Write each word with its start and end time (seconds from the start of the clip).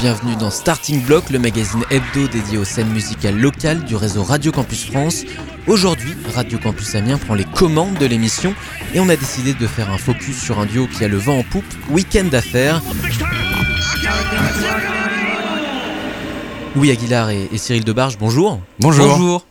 bienvenue 0.00 0.34
dans 0.36 0.50
Starting 0.50 1.02
Block, 1.04 1.28
le 1.28 1.38
magazine 1.38 1.84
hebdo 1.90 2.26
dédié 2.26 2.56
aux 2.56 2.64
scènes 2.64 2.88
musicales 2.88 3.38
locales 3.38 3.84
du 3.84 3.96
réseau 3.96 4.22
Radio 4.22 4.50
Campus 4.50 4.86
France. 4.86 5.24
Aujourd'hui, 5.66 6.14
Radio 6.34 6.58
Campus 6.58 6.94
Amiens 6.94 7.18
prend 7.18 7.34
les 7.34 7.44
commandes 7.44 7.98
de 7.98 8.06
l'émission 8.06 8.54
et 8.94 9.00
on 9.00 9.10
a 9.10 9.16
décidé 9.16 9.52
de 9.52 9.66
faire 9.66 9.90
un 9.90 9.98
focus 9.98 10.40
sur 10.40 10.58
un 10.58 10.64
duo 10.64 10.86
qui 10.86 11.04
a 11.04 11.08
le 11.08 11.18
vent 11.18 11.40
en 11.40 11.42
poupe, 11.42 11.66
Week-end 11.90 12.24
d'affaires. 12.24 12.80
Louis 16.74 16.90
Aguilar 16.90 17.28
et, 17.28 17.50
et 17.52 17.58
Cyril 17.58 17.84
Debarge, 17.84 18.16
bonjour. 18.16 18.58
Bonjour. 18.78 19.06
Bonjour. 19.06 19.44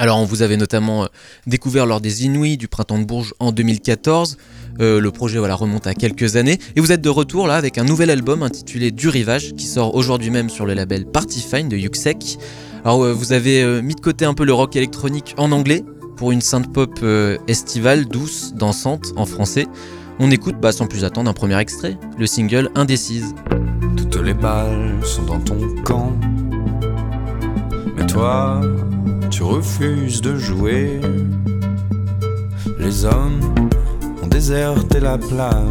Alors, 0.00 0.18
on 0.18 0.24
vous 0.24 0.40
avait 0.40 0.56
notamment 0.56 1.02
euh, 1.02 1.06
découvert 1.46 1.84
lors 1.84 2.00
des 2.00 2.24
Inouïs 2.24 2.56
du 2.56 2.68
Printemps 2.68 2.98
de 2.98 3.04
Bourges 3.04 3.34
en 3.38 3.52
2014. 3.52 4.38
Euh, 4.80 4.98
le 4.98 5.10
projet 5.10 5.38
remonte 5.38 5.86
à 5.86 5.92
quelques 5.92 6.36
années. 6.36 6.58
Et 6.74 6.80
vous 6.80 6.90
êtes 6.90 7.02
de 7.02 7.10
retour 7.10 7.46
là 7.46 7.56
avec 7.56 7.76
un 7.76 7.84
nouvel 7.84 8.08
album 8.08 8.42
intitulé 8.42 8.92
Du 8.92 9.10
Rivage 9.10 9.52
qui 9.56 9.66
sort 9.66 9.94
aujourd'hui 9.94 10.30
même 10.30 10.48
sur 10.48 10.64
le 10.64 10.72
label 10.72 11.04
Party 11.04 11.42
Fine 11.42 11.68
de 11.68 11.76
Yuxek. 11.76 12.38
Alors, 12.82 13.04
euh, 13.04 13.12
vous 13.12 13.34
avez 13.34 13.82
mis 13.82 13.94
de 13.94 14.00
côté 14.00 14.24
un 14.24 14.32
peu 14.32 14.46
le 14.46 14.54
rock 14.54 14.74
électronique 14.74 15.34
en 15.36 15.52
anglais 15.52 15.84
pour 16.16 16.32
une 16.32 16.40
synth 16.40 16.72
pop 16.72 17.04
estivale, 17.46 18.06
douce, 18.06 18.54
dansante 18.54 19.12
en 19.16 19.26
français. 19.26 19.66
On 20.18 20.30
écoute 20.30 20.56
bah, 20.62 20.72
sans 20.72 20.86
plus 20.86 21.04
attendre 21.04 21.28
un 21.28 21.34
premier 21.34 21.58
extrait, 21.58 21.98
le 22.18 22.26
single 22.26 22.70
Indécise. 22.74 23.34
Toutes 23.98 24.16
les 24.16 24.34
balles 24.34 24.98
sont 25.04 25.24
dans 25.24 25.40
ton 25.40 25.58
camp. 25.84 26.16
Mais 27.98 28.06
toi, 28.06 28.62
tu 29.40 29.44
refuses 29.44 30.20
de 30.20 30.36
jouer. 30.36 31.00
Les 32.78 33.06
hommes 33.06 33.40
ont 34.22 34.26
déserté 34.26 35.00
la 35.00 35.16
plage. 35.16 35.64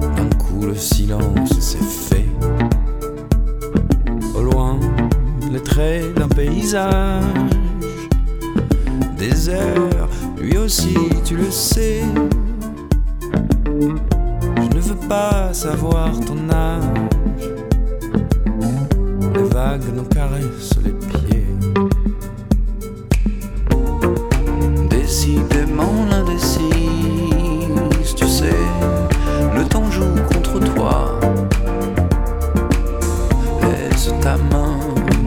D'un 0.00 0.30
coup, 0.38 0.64
le 0.64 0.74
silence 0.74 1.58
s'est 1.60 1.76
fait. 1.76 2.24
Au 4.34 4.40
loin, 4.40 4.80
les 5.52 5.62
traits 5.62 6.14
d'un 6.14 6.28
paysage. 6.28 7.22
Désert, 9.18 10.08
lui 10.40 10.56
aussi, 10.56 10.96
tu 11.26 11.36
le 11.36 11.50
sais. 11.50 12.02
Je 13.76 14.74
ne 14.74 14.80
veux 14.80 15.06
pas 15.06 15.52
savoir 15.52 16.18
ton 16.20 16.48
âge. 16.48 17.59
Vagues 19.62 19.94
nous 19.94 20.04
caressent 20.04 20.78
les 20.82 20.92
pieds. 20.92 21.44
Décidément 24.88 26.06
l'indécise, 26.10 26.64
tu 28.16 28.26
sais, 28.26 28.64
le 29.54 29.62
temps 29.64 29.90
joue 29.90 30.14
contre 30.32 30.60
toi. 30.60 31.20
Laisse 33.60 34.10
ta 34.22 34.38
main 34.50 34.78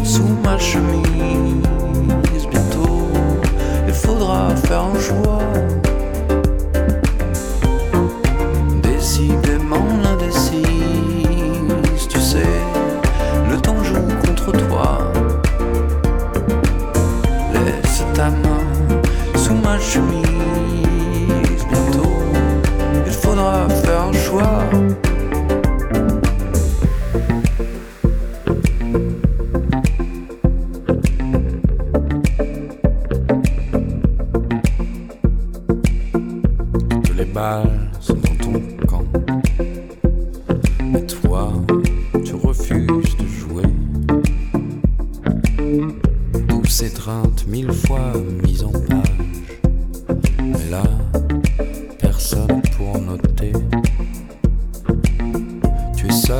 sous 0.03 0.35
ma 0.43 0.57
chemise. 0.57 1.67
Bientôt, 2.49 3.09
il 3.87 3.93
faudra 3.93 4.55
faire 4.55 4.85
un 4.85 4.99
choix. 4.99 5.82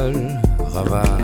Seul, 0.03 1.22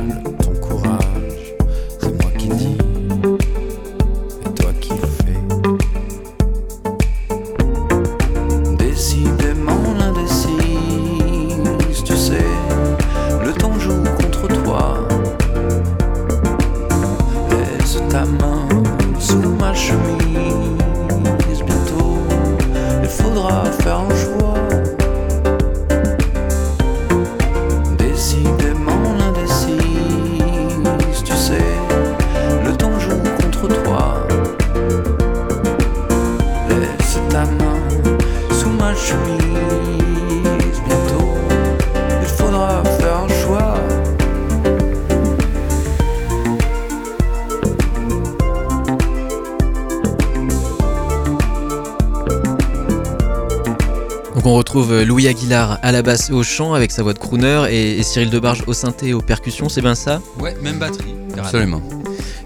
Donc 54.40 54.46
on 54.46 54.54
retrouve 54.54 54.94
euh, 54.94 55.04
Louis 55.04 55.28
Aguilar 55.28 55.80
à 55.82 55.92
la 55.92 56.02
basse 56.02 56.30
et 56.30 56.32
au 56.32 56.44
chant 56.44 56.74
avec 56.74 56.92
sa 56.92 57.04
voix 57.04 57.12
de 57.12 57.20
crooner 57.20 57.66
et, 57.72 58.00
et 58.00 58.04
Cyril 58.04 58.30
Debarge 58.30 58.64
au 58.68 58.74
synthé 58.74 59.10
et 59.10 59.14
aux 59.14 59.22
percussions, 59.22 59.68
c'est 59.68 59.82
bien 59.82 59.96
ça? 59.96 60.22
Ouais, 60.38 60.56
même 60.62 60.80
batterie. 60.80 61.14
Absolument. 61.38 61.82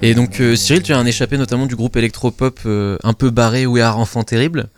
Et 0.01 0.15
donc 0.15 0.39
euh, 0.39 0.55
Cyril, 0.55 0.81
tu 0.81 0.91
as 0.91 0.97
un 0.97 1.05
échappé 1.05 1.37
notamment 1.37 1.67
du 1.67 1.75
groupe 1.75 1.95
électropop 1.95 2.61
euh, 2.65 2.97
un 3.03 3.13
peu 3.13 3.29
barré 3.29 3.67
We 3.67 3.83
Are 3.83 3.99
Enfant 3.99 4.23
Terrible. 4.23 4.69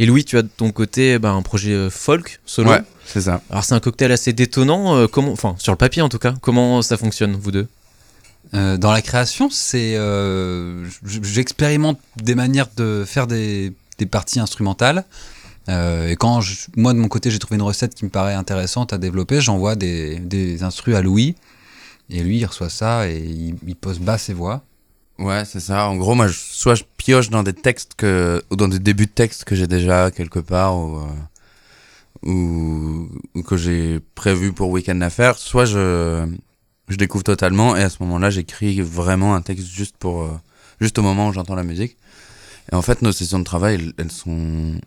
Et 0.00 0.06
Louis, 0.06 0.24
tu 0.24 0.36
as 0.36 0.42
de 0.42 0.48
ton 0.48 0.72
côté 0.72 1.12
eh 1.12 1.18
ben, 1.20 1.32
un 1.32 1.42
projet 1.42 1.70
euh, 1.70 1.90
folk 1.90 2.40
solo. 2.44 2.70
Ouais, 2.70 2.82
c'est 3.06 3.20
ça. 3.20 3.40
Alors 3.50 3.62
c'est 3.62 3.76
un 3.76 3.80
cocktail 3.80 4.10
assez 4.10 4.32
détonnant, 4.32 4.96
euh, 4.96 5.06
comment, 5.06 5.30
enfin 5.30 5.54
sur 5.58 5.70
le 5.70 5.78
papier 5.78 6.02
en 6.02 6.08
tout 6.08 6.18
cas. 6.18 6.34
Comment 6.42 6.82
ça 6.82 6.96
fonctionne 6.96 7.36
vous 7.36 7.52
deux? 7.52 7.68
Euh, 8.54 8.76
dans 8.78 8.90
la 8.90 9.00
création, 9.00 9.48
c'est 9.48 9.94
euh, 9.94 10.84
j'expérimente 11.22 12.00
des 12.16 12.34
manières 12.34 12.66
de 12.76 13.04
faire 13.06 13.28
des, 13.28 13.72
des 13.98 14.06
parties 14.06 14.40
instrumentales. 14.40 15.04
Euh, 15.68 16.08
et 16.08 16.16
quand 16.16 16.40
je- 16.40 16.68
moi 16.76 16.94
de 16.94 16.98
mon 16.98 17.08
côté 17.08 17.30
j'ai 17.30 17.38
trouvé 17.38 17.56
une 17.56 17.62
recette 17.62 17.94
qui 17.94 18.04
me 18.04 18.10
paraît 18.10 18.34
intéressante 18.34 18.92
à 18.92 18.98
développer, 18.98 19.40
j'envoie 19.40 19.76
des, 19.76 20.18
des 20.18 20.62
instrus 20.62 20.94
à 20.94 21.02
Louis. 21.02 21.34
Et 22.10 22.22
lui 22.22 22.38
il 22.38 22.44
reçoit 22.46 22.70
ça 22.70 23.08
et 23.08 23.18
il, 23.18 23.76
pose 23.76 23.98
basse 23.98 24.28
et 24.30 24.34
voix. 24.34 24.62
Ouais, 25.18 25.44
c'est 25.44 25.60
ça. 25.60 25.88
En 25.88 25.96
gros, 25.96 26.14
moi, 26.14 26.28
je- 26.28 26.38
soit 26.38 26.74
je 26.76 26.84
pioche 26.96 27.28
dans 27.28 27.42
des 27.42 27.52
textes 27.52 27.94
que, 27.96 28.40
ou 28.50 28.56
dans 28.56 28.68
des 28.68 28.78
débuts 28.78 29.06
de 29.06 29.10
textes 29.10 29.44
que 29.44 29.56
j'ai 29.56 29.66
déjà 29.66 30.10
quelque 30.12 30.38
part 30.38 30.76
ou, 30.78 30.98
euh, 30.98 31.06
ou, 32.22 33.08
ou 33.34 33.42
que 33.42 33.56
j'ai 33.56 34.00
prévu 34.14 34.52
pour 34.52 34.70
Week-end 34.70 34.94
d'affaires, 34.94 35.36
soit 35.38 35.64
je, 35.64 36.26
je 36.88 36.96
découvre 36.96 37.24
totalement 37.24 37.76
et 37.76 37.82
à 37.82 37.90
ce 37.90 37.96
moment-là, 38.04 38.30
j'écris 38.30 38.80
vraiment 38.80 39.34
un 39.34 39.42
texte 39.42 39.66
juste 39.66 39.96
pour, 39.98 40.22
euh, 40.22 40.30
juste 40.80 40.98
au 40.98 41.02
moment 41.02 41.28
où 41.28 41.32
j'entends 41.32 41.54
la 41.56 41.64
musique. 41.64 41.96
Et 42.72 42.74
en 42.76 42.82
fait, 42.82 43.02
nos 43.02 43.12
sessions 43.12 43.38
de 43.38 43.44
travail, 43.44 43.92
elles 43.98 44.12
sont 44.12 44.80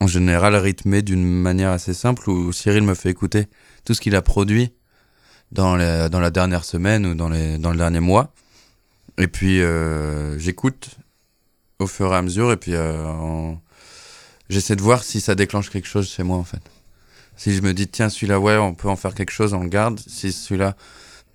en 0.00 0.06
général 0.06 0.54
rythmées 0.56 1.02
d'une 1.02 1.24
manière 1.24 1.70
assez 1.70 1.94
simple 1.94 2.28
où 2.28 2.52
Cyril 2.52 2.82
me 2.82 2.94
fait 2.94 3.10
écouter 3.10 3.46
tout 3.84 3.94
ce 3.94 4.00
qu'il 4.00 4.14
a 4.14 4.22
produit 4.22 4.72
dans, 5.52 5.76
la 5.76 6.30
dernière 6.30 6.64
semaine 6.64 7.06
ou 7.06 7.14
dans, 7.14 7.28
le 7.28 7.76
dernier 7.76 8.00
mois. 8.00 8.32
Et 9.18 9.28
puis 9.28 9.62
euh, 9.62 10.38
j'écoute 10.38 10.90
au 11.78 11.86
fur 11.86 12.12
et 12.12 12.16
à 12.16 12.22
mesure 12.22 12.52
et 12.52 12.56
puis 12.56 12.74
euh, 12.74 13.52
j'essaie 14.48 14.76
de 14.76 14.82
voir 14.82 15.02
si 15.02 15.20
ça 15.20 15.34
déclenche 15.34 15.70
quelque 15.70 15.88
chose 15.88 16.08
chez 16.08 16.22
moi 16.22 16.36
en 16.36 16.44
fait. 16.44 16.60
Si 17.36 17.54
je 17.54 17.62
me 17.62 17.72
dis 17.72 17.88
tiens 17.88 18.10
celui-là 18.10 18.38
ouais 18.40 18.56
on 18.56 18.74
peut 18.74 18.88
en 18.88 18.96
faire 18.96 19.14
quelque 19.14 19.30
chose 19.30 19.54
on 19.54 19.62
le 19.62 19.68
garde. 19.68 20.00
Si 20.06 20.32
celui-là 20.32 20.76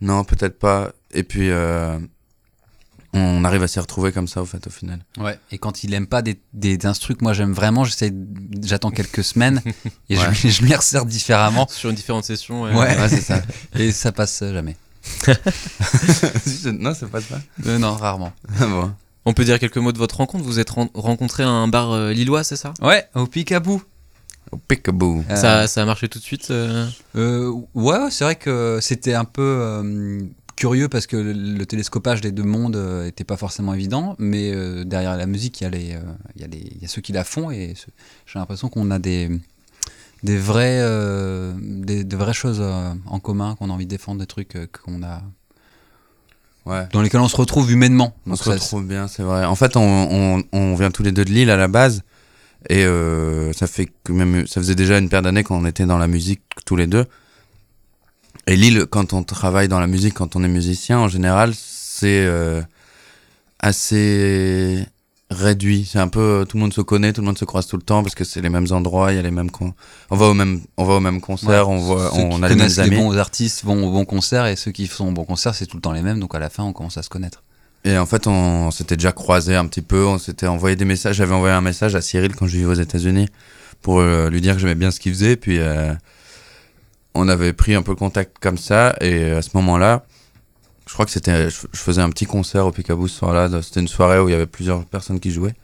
non 0.02 0.24
peut-être 0.24 0.60
pas. 0.60 0.92
Et 1.12 1.24
puis 1.24 1.50
euh, 1.50 1.98
on 3.13 3.44
arrive 3.44 3.63
à 3.63 3.68
s'y 3.68 3.80
retrouver 3.80 4.12
comme 4.12 4.28
ça, 4.28 4.42
au 4.42 4.46
fait, 4.46 4.66
au 4.68 4.69
final. 4.69 5.00
Ouais. 5.18 5.38
Et 5.52 5.58
quand 5.58 5.84
il 5.84 5.94
aime 5.94 6.08
pas 6.08 6.22
des, 6.22 6.40
des 6.54 6.86
instrus 6.86 7.18
que 7.18 7.24
moi 7.24 7.34
j'aime 7.34 7.52
vraiment, 7.54 7.84
j'essaie, 7.84 8.13
j'attends 8.63 8.92
quelques 8.92 9.24
semaines 9.24 9.62
et 10.10 10.18
Ouais. 10.18 10.34
je, 10.34 10.48
je 10.50 10.63
m'y 10.63 10.74
resserre 10.74 11.06
différemment. 11.06 11.68
Sur 11.69 11.90
une 11.90 11.96
différentes 11.96 12.25
sessions. 12.25 12.63
ouais. 12.63 12.72
Ouais, 12.74 12.98
Ouais, 12.98 13.10
c'est 13.10 13.22
ça. 13.22 13.42
Et 13.75 13.92
ça 13.92 14.12
passe 14.12 14.40
jamais. 14.40 14.75
non, 16.74 16.94
c'est 16.94 17.10
pas 17.10 17.22
ça. 17.22 17.40
Euh, 17.66 17.78
non, 17.80 17.94
rarement. 17.96 18.34
Ah 18.60 18.68
bon. 18.68 18.92
On 19.25 19.34
peut 19.34 19.44
dire 19.46 19.60
quelques 19.60 19.78
mots 19.78 19.92
de 19.92 19.98
votre 19.98 20.18
rencontre. 20.18 20.44
Vous 20.44 20.60
êtes 20.60 20.69
ren- 20.69 20.90
rencontré 20.94 21.44
à 21.44 21.50
un 21.50 21.68
bar 21.68 21.92
euh, 21.92 22.12
lillois, 22.14 22.44
c'est 22.44 22.56
ça? 22.56 22.74
Ouais, 22.81 23.07
au 23.16 23.28
Picaboo. 23.28 23.81
Au 24.52 24.57
peekaboo. 24.57 25.24
Euh, 25.30 25.36
ça, 25.36 25.68
ça 25.68 25.81
a 25.84 25.86
marché 25.86 26.10
tout 26.10 26.19
de 26.19 26.24
suite. 26.24 26.50
euh, 26.52 26.86
Euh, 27.16 27.50
ouais, 27.74 27.98
ouais, 27.98 28.12
c'est 28.12 28.24
vrai 28.25 28.36
que 28.36 28.80
c'était 28.81 29.14
un 29.14 29.24
peu 29.24 29.42
euh, 29.42 30.22
curieux 30.56 30.88
parce 30.89 31.07
que 31.07 31.18
le, 31.18 31.33
le 31.33 31.65
télescopage 31.65 32.21
des 32.21 32.31
deux 32.31 32.44
mondes 32.44 32.75
euh, 32.75 33.07
était 33.07 33.24
pas 33.24 33.38
forcément 33.38 33.74
évident, 33.74 34.15
mais 34.19 34.51
euh, 34.53 34.83
derrière 34.83 35.18
la 35.18 35.25
musique, 35.25 35.62
il 35.62 35.63
y, 35.63 35.68
a 35.68 35.69
les, 35.69 35.94
euh, 35.94 36.00
il 36.36 36.42
y, 36.42 36.44
a 36.44 36.48
les- 36.48 36.71
il 36.75 36.81
y 36.81 36.86
a 36.86 36.88
ceux 36.88 37.01
qui 37.01 37.12
la 37.13 37.24
font 37.24 37.51
et 37.51 37.74
j'ai 38.25 38.39
l'impression 38.39 38.69
qu'on 38.69 38.92
a 38.92 39.00
des, 39.00 39.30
des, 40.24 40.38
vrais, 40.38 40.80
euh, 40.81 41.53
des, 41.59 42.03
de 42.03 42.15
vraies 42.15 42.33
choses 42.33 42.59
euh, 42.62 42.94
en 43.07 43.19
commun, 43.19 43.56
qu'on 43.56 43.69
a 43.69 43.74
envie 43.74 43.86
de 43.86 43.89
défendre, 43.92 44.19
des 44.19 44.27
trucs 44.27 44.56
euh, 44.56 44.68
qu'on 44.83 45.03
a, 45.03 45.21
Ouais. 46.68 46.88
dans 46.94 47.01
lesquels 47.01 47.21
on 47.21 47.27
se 47.27 47.36
retrouve 47.38 47.71
humainement. 47.71 48.13
On 48.27 48.31
Donc 48.31 48.39
se 48.39 48.50
retrouve 48.50 48.86
bien, 48.86 49.07
c'est 49.07 49.24
vrai. 49.24 49.45
En 49.45 49.56
fait, 49.56 49.75
on, 49.75 49.81
on, 49.81 50.44
on 50.54 50.75
vient 50.75 50.92
tous 50.92 51.01
les 51.01 51.12
deux 51.12 51.25
de 51.25 51.31
Lille 51.31 51.50
à 51.50 51.57
la 51.57 51.68
base. 51.68 52.04
Et 52.69 52.86
euh, 52.86 53.51
ça 53.54 53.65
fait 53.65 53.89
que 54.04 54.12
même 54.12 54.45
ça 54.45 54.62
faisait 54.62 54.75
déjà 54.75 55.00
une 55.00 55.09
paire 55.09 55.24
d'années 55.24 55.44
qu'on 55.44 55.65
était 55.65 55.88
dans 55.88 55.97
la 55.97 56.06
musique 56.06 56.42
tous 56.63 56.75
les 56.75 56.86
deux. 56.86 57.07
Et 58.48 58.56
Lille, 58.56 58.86
quand 58.90 59.14
on 59.14 59.24
travaille 59.24 59.68
dans 59.68 59.80
la 59.80 59.88
musique, 59.88 60.16
quand 60.16 60.36
on 60.36 60.44
est 60.44 60.48
musicien, 60.48 61.00
en 61.00 61.08
général, 61.08 61.54
c'est 61.56 62.26
euh, 62.26 62.62
assez 63.60 64.86
réduit. 65.30 65.88
C'est 65.90 66.00
un 66.00 66.08
peu 66.10 66.46
tout 66.50 66.58
le 66.58 66.62
monde 66.62 66.74
se 66.74 66.82
connaît, 66.82 67.14
tout 67.14 67.22
le 67.22 67.28
monde 67.28 67.38
se 67.38 67.46
croise 67.46 67.66
tout 67.68 67.78
le 67.78 67.84
temps 67.84 68.04
parce 68.04 68.16
que 68.16 68.24
c'est 68.26 68.42
les 68.42 68.50
mêmes 68.50 68.68
endroits, 68.72 69.14
il 69.14 69.16
y 69.16 69.20
a 69.20 69.22
les 69.22 69.32
mêmes 69.32 69.50
con- 69.52 69.74
on 70.10 70.18
va 70.18 70.26
au 70.26 70.34
même 70.34 70.60
on 70.76 70.84
va 70.84 70.96
au 70.96 71.00
même 71.00 71.22
concert, 71.22 71.70
Ouais. 71.70 71.76
on 71.76 71.78
voit 71.80 72.12
Ceux 72.14 72.20
on 72.22 72.30
qui 72.30 72.36
a 72.36 72.36
les 72.36 72.40
mêmes 72.40 72.50
connaissent 72.50 72.78
les 72.78 72.84
amis. 72.84 72.96
bons 72.98 73.18
artistes 73.18 73.64
vont 73.64 73.88
au 73.88 73.92
bon 73.92 74.04
concert 74.04 74.46
et 74.48 74.56
ceux 74.58 74.72
qui 74.72 74.88
font 74.88 75.08
au 75.10 75.12
bon 75.12 75.24
concert, 75.24 75.56
c'est 75.56 75.68
tout 75.68 75.78
le 75.78 75.82
temps 75.82 75.94
les 75.94 76.02
mêmes. 76.02 76.20
Donc 76.20 76.36
à 76.36 76.40
la 76.40 76.50
fin, 76.50 76.64
on 76.64 76.74
commence 76.74 76.98
à 76.98 77.04
se 77.04 77.10
connaître. 77.10 77.44
Et 77.86 77.98
en 77.98 78.06
fait, 78.06 78.28
on, 78.28 78.70
s'était 78.72 78.96
déjà 78.98 79.12
croisé 79.12 79.56
un 79.56 79.66
petit 79.66 79.82
peu, 79.82 80.06
on 80.06 80.18
s'était 80.20 80.46
envoyé 80.48 80.76
des 80.76 80.86
messages. 80.86 81.16
J'avais 81.16 81.34
envoyé 81.34 81.56
un 81.56 81.62
message 81.62 81.96
à 81.96 82.02
Cyril 82.02 82.36
quand 82.36 82.46
je 82.46 82.58
vivais 82.58 82.70
aux 82.70 82.74
États-Unis 82.74 83.28
pour 83.82 84.00
euh, 84.02 84.30
lui 84.30 84.40
dire 84.42 84.54
que 84.56 84.60
j'aimais 84.60 84.76
bien 84.76 84.92
ce 84.92 85.00
qu'il 85.00 85.14
faisait. 85.14 85.36
Puis 85.38 85.60
euh, 85.60 85.94
on 87.13 87.28
avait 87.28 87.54
pris 87.54 87.75
un 87.75 87.81
peu 87.81 87.96
contact 87.96 88.38
comme 88.40 88.58
ça. 88.58 88.96
Et 89.02 89.31
à 89.31 89.42
ce 89.42 89.50
moment-là, 89.56 90.06
je 90.88 90.94
crois 90.94 91.06
que 91.06 91.12
c'était, 91.12 91.50
je, 91.50 91.68
je 91.72 91.80
faisais 91.80 92.02
un 92.02 92.10
petit 92.10 92.25
concert 92.25 92.66
au 92.66 92.72
Picaboo 92.72 93.08
ce 93.08 93.18
soir-là. 93.18 93.62
C'était 93.62 93.80
une 93.80 93.88
soirée 93.88 94.19
où 94.19 94.30
il 94.30 94.31
y 94.31 94.36
avait 94.36 94.48
plusieurs 94.48 94.86
personnes 94.86 95.19
qui 95.19 95.31
jouaient. 95.31 95.56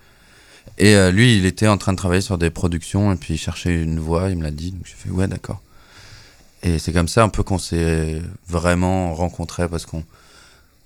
Et 0.78 0.96
euh, 0.96 1.12
lui, 1.12 1.38
il 1.38 1.46
était 1.46 1.68
en 1.68 1.78
train 1.78 1.94
de 1.94 1.98
travailler 1.98 2.22
sur 2.22 2.38
des 2.38 2.50
productions 2.50 3.12
et 3.12 3.16
puis 3.16 3.36
il 3.36 3.38
cherchait 3.38 3.82
une 3.82 4.00
voix. 4.00 4.30
Il 4.30 4.38
me 4.38 4.44
l'a 4.44 4.52
dit. 4.52 4.72
Donc 4.72 4.86
j'ai 4.86 4.94
fait 4.96 5.10
ouais, 5.10 5.28
d'accord. 5.28 5.62
Et 6.64 6.80
c'est 6.80 6.92
comme 6.92 7.08
ça 7.08 7.24
un 7.24 7.30
peu 7.30 7.44
qu'on 7.44 7.58
s'est 7.58 8.22
vraiment 8.48 9.14
rencontrés 9.14 9.68
parce 9.68 9.86
qu'on 9.86 10.04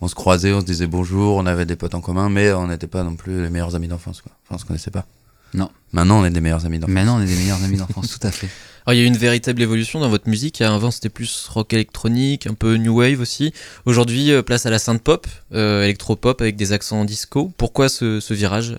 on 0.02 0.08
se 0.08 0.16
croisait, 0.16 0.52
on 0.54 0.62
se 0.62 0.66
disait 0.66 0.88
bonjour, 0.88 1.38
on 1.38 1.46
avait 1.46 1.66
des 1.66 1.76
potes 1.76 1.96
en 1.96 2.02
commun, 2.02 2.30
mais 2.30 2.52
on 2.54 2.68
n'était 2.68 2.88
pas 2.88 3.04
non 3.04 3.16
plus 3.16 3.42
les 3.42 3.50
meilleurs 3.50 3.76
amis 3.76 3.88
d'enfance. 3.88 4.22
Quoi. 4.22 4.32
Enfin, 4.44 4.56
on 4.56 4.58
se 4.58 4.66
connaissait 4.66 4.92
pas. 4.92 5.06
Non. 5.54 5.70
Maintenant, 5.92 6.22
on 6.22 6.26
est 6.26 6.30
des 6.30 6.42
meilleurs 6.42 6.66
amis 6.66 6.80
d'enfance. 6.80 6.94
Maintenant, 6.94 7.18
on 7.18 7.22
est 7.22 7.26
des 7.26 7.36
meilleurs 7.36 7.64
amis 7.64 7.78
d'enfance, 7.78 8.18
tout 8.20 8.28
à 8.28 8.32
fait. 8.32 8.50
Alors, 8.92 9.00
il 9.00 9.04
y 9.04 9.06
a 9.06 9.08
une 9.08 9.16
véritable 9.16 9.62
évolution 9.62 10.02
dans 10.02 10.10
votre 10.10 10.28
musique. 10.28 10.60
Avant, 10.60 10.92
c'était 10.92 11.08
plus 11.08 11.48
rock 11.48 11.72
électronique, 11.72 12.46
un 12.46 12.54
peu 12.54 12.76
new 12.76 13.00
wave 13.00 13.22
aussi. 13.22 13.54
Aujourd'hui, 13.86 14.34
euh, 14.34 14.42
place 14.42 14.66
à 14.66 14.70
la 14.70 14.80
synth 14.80 15.02
pop, 15.02 15.28
euh, 15.54 15.86
électropop 15.86 16.42
avec 16.42 16.58
des 16.58 16.74
accents 16.74 17.06
disco. 17.06 17.54
Pourquoi 17.56 17.88
ce, 17.88 18.34
virage? 18.34 18.76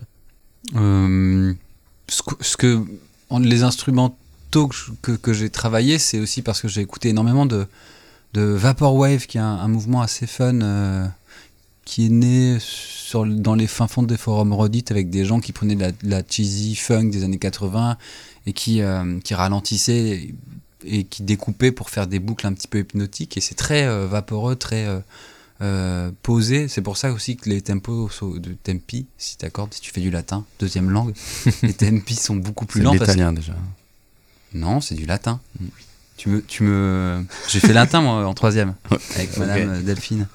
Euh, 0.75 1.51
ce 2.09 2.57
que, 2.57 2.85
les 3.39 3.63
instrumentaux 3.63 4.69
que, 5.01 5.13
que, 5.13 5.33
j'ai 5.33 5.49
travaillé, 5.49 5.97
c'est 5.97 6.19
aussi 6.19 6.43
parce 6.43 6.61
que 6.61 6.67
j'ai 6.67 6.81
écouté 6.81 7.09
énormément 7.09 7.47
de, 7.47 7.65
de 8.35 8.43
Vaporwave, 8.43 9.25
qui 9.25 9.39
est 9.39 9.41
un, 9.41 9.67
mouvement 9.67 10.03
assez 10.03 10.27
fun, 10.27 11.09
qui 11.85 12.05
est 12.05 12.09
né 12.09 12.59
dans 13.15 13.55
les 13.55 13.67
fins 13.67 13.87
fonds 13.87 14.03
des 14.03 14.17
forums 14.17 14.53
Reddit 14.53 14.85
avec 14.91 15.09
des 15.09 15.25
gens 15.25 15.39
qui 15.39 15.53
prenaient 15.53 15.75
de 15.75 15.93
la 16.03 16.21
cheesy 16.27 16.75
funk 16.75 17.05
des 17.05 17.23
années 17.23 17.39
80 17.39 17.97
et 18.45 18.53
qui, 18.53 18.81
euh, 18.81 19.19
qui 19.19 19.33
ralentissaient 19.33 20.33
et 20.85 21.03
qui 21.05 21.23
découpaient 21.23 21.71
pour 21.71 21.89
faire 21.89 22.07
des 22.07 22.19
boucles 22.19 22.45
un 22.47 22.53
petit 22.53 22.67
peu 22.67 22.79
hypnotiques. 22.79 23.37
Et 23.37 23.41
c'est 23.41 23.55
très 23.55 23.85
euh, 23.85 24.05
vaporeux, 24.07 24.55
très 24.57 24.85
euh, 24.85 24.99
euh, 25.61 26.11
posé. 26.23 26.67
C'est 26.67 26.81
pour 26.81 26.97
ça 26.97 27.13
aussi 27.13 27.37
que 27.37 27.49
les 27.49 27.61
tempos 27.61 28.09
sont- 28.09 28.35
de 28.35 28.51
tempi, 28.61 29.05
si 29.17 29.37
t'accordes, 29.37 29.73
si 29.73 29.79
tu 29.81 29.91
fais 29.91 30.01
du 30.01 30.11
latin, 30.11 30.45
deuxième 30.59 30.89
langue, 30.89 31.13
les 31.63 31.73
tempi 31.73 32.15
sont 32.15 32.35
beaucoup 32.35 32.65
plus 32.65 32.81
C'est 32.81 32.83
lents. 32.85 32.91
parce- 32.97 33.11
l'italien 33.11 33.31
déjà. 33.31 33.53
Non, 34.53 34.81
c'est 34.81 34.95
du 34.95 35.05
latin. 35.05 35.39
Tu 36.17 36.29
me, 36.29 36.41
tu 36.43 36.63
me, 36.63 37.25
j'ai 37.49 37.59
fait 37.59 37.73
latin 37.73 38.01
moi 38.01 38.27
en 38.27 38.33
troisième 38.33 38.75
avec 39.15 39.35
Madame 39.37 39.81
Delphine. 39.83 40.27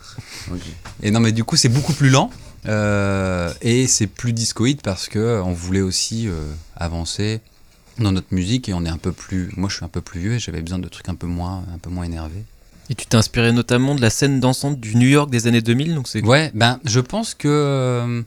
Et 1.02 1.10
non, 1.10 1.20
mais 1.20 1.32
du 1.32 1.44
coup, 1.44 1.56
c'est 1.56 1.68
beaucoup 1.68 1.92
plus 1.92 2.08
lent 2.10 2.30
euh, 2.66 3.52
et 3.62 3.86
c'est 3.86 4.08
plus 4.08 4.32
discoïde 4.32 4.80
parce 4.82 5.08
que 5.08 5.40
on 5.44 5.52
voulait 5.52 5.80
aussi 5.80 6.26
euh, 6.26 6.52
avancer 6.76 7.40
dans 7.98 8.12
notre 8.12 8.32
musique 8.32 8.68
et 8.68 8.74
on 8.74 8.84
est 8.84 8.90
un 8.90 8.98
peu 8.98 9.12
plus. 9.12 9.50
Moi, 9.56 9.68
je 9.68 9.76
suis 9.76 9.84
un 9.84 9.88
peu 9.88 10.00
plus 10.00 10.20
vieux 10.20 10.34
et 10.34 10.38
j'avais 10.38 10.62
besoin 10.62 10.78
de 10.78 10.88
trucs 10.88 11.08
un 11.08 11.14
peu 11.14 11.26
moins, 11.26 11.64
un 11.74 11.78
peu 11.78 11.90
moins 11.90 12.04
énervés. 12.04 12.44
Et 12.90 12.94
tu 12.94 13.06
t'es 13.06 13.16
inspiré 13.16 13.52
notamment 13.52 13.94
de 13.94 14.00
la 14.00 14.10
scène 14.10 14.40
dansante 14.40 14.80
du 14.80 14.96
New 14.96 15.08
York 15.08 15.30
des 15.30 15.46
années 15.46 15.60
2000. 15.60 15.94
Donc 15.94 16.08
c'est 16.08 16.24
Ouais, 16.24 16.50
ben, 16.54 16.80
je 16.84 17.00
pense 17.00 17.34
que 17.34 17.48
euh, 17.48 18.22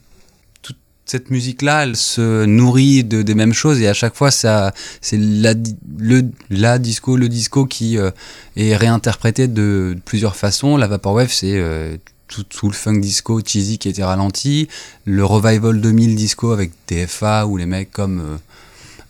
toute 0.62 0.78
cette 1.06 1.32
musique-là, 1.32 1.84
elle 1.84 1.96
se 1.96 2.46
nourrit 2.46 3.04
de, 3.04 3.24
des 3.24 3.34
mêmes 3.34 3.54
choses 3.54 3.82
et 3.82 3.88
à 3.88 3.94
chaque 3.94 4.16
fois, 4.16 4.30
ça, 4.30 4.72
c'est 5.02 5.18
la, 5.18 5.56
le, 5.98 6.30
la 6.52 6.78
disco, 6.78 7.18
le 7.18 7.28
disco 7.28 7.66
qui 7.66 7.98
euh, 7.98 8.12
est 8.56 8.76
réinterprété 8.76 9.48
de, 9.48 9.98
plusieurs 10.06 10.36
façons. 10.36 10.78
La 10.78 10.88
Vaporwave, 10.88 11.32
c'est 11.32 11.58
euh, 11.58 11.98
tout, 12.28 12.44
tout 12.44 12.68
le 12.68 12.74
funk 12.74 13.00
disco 13.00 13.42
cheesy 13.44 13.80
qui 13.80 13.90
était 13.90 14.04
ralenti. 14.04 14.68
Le 15.06 15.26
revival 15.26 15.82
2000 15.82 16.16
disco 16.16 16.52
avec 16.52 16.72
TFA 16.86 17.48
ou 17.48 17.58
les 17.58 17.66
mecs 17.66 17.92
comme. 17.92 18.38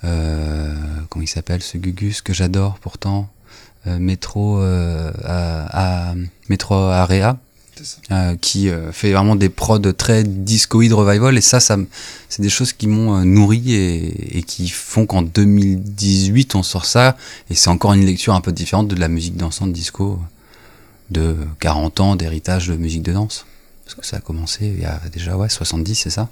Euh, 0.04 0.74
comment 1.10 1.24
il 1.24 1.28
s'appelle 1.28 1.62
ce 1.62 1.78
Gugus 1.78 2.22
que 2.22 2.34
j'adore 2.34 2.80
pourtant. 2.80 3.30
Euh, 3.88 3.98
Métro 4.00 4.60
euh, 4.62 5.12
à, 5.24 6.10
à- 6.12 6.16
Métro 6.50 6.76
Area. 6.76 7.38
Euh, 8.12 8.36
qui 8.40 8.70
euh, 8.70 8.92
fait 8.92 9.12
vraiment 9.12 9.36
des 9.36 9.50
prods 9.50 9.80
très 9.94 10.24
discoïde 10.24 10.94
revival. 10.94 11.36
Et 11.36 11.42
ça, 11.42 11.60
ça 11.60 11.78
c'est 12.30 12.44
des 12.44 12.50
choses 12.50 12.74
qui 12.74 12.86
m'ont 12.86 13.16
euh, 13.20 13.24
nourri 13.24 13.74
et, 13.74 14.38
et 14.38 14.44
qui 14.44 14.70
font 14.70 15.08
qu'en 15.08 15.24
2018 15.24 16.54
on 16.54 16.62
sort 16.62 16.86
ça. 16.86 17.18
Et 17.50 17.56
c'est 17.56 17.70
encore 17.70 17.94
une 17.94 18.06
lecture 18.06 18.36
un 18.36 18.42
peu 18.42 18.52
différente 18.52 18.88
de 18.88 18.96
la 18.96 19.08
musique 19.08 19.36
dansante 19.36 19.74
disco 19.74 20.20
de 21.10 21.36
40 21.60 22.00
ans 22.02 22.16
d'héritage 22.16 22.68
de 22.68 22.76
musique 22.76 23.02
de 23.02 23.14
danse. 23.14 23.46
Parce 23.86 23.96
que 23.96 24.06
ça 24.06 24.18
a 24.18 24.22
commencé 24.22 24.68
il 24.68 24.82
y 24.82 24.86
a 24.86 25.02
déjà 25.12 25.36
ouais 25.36 25.50
70 25.50 25.96
c'est 25.96 26.12
ça? 26.12 26.30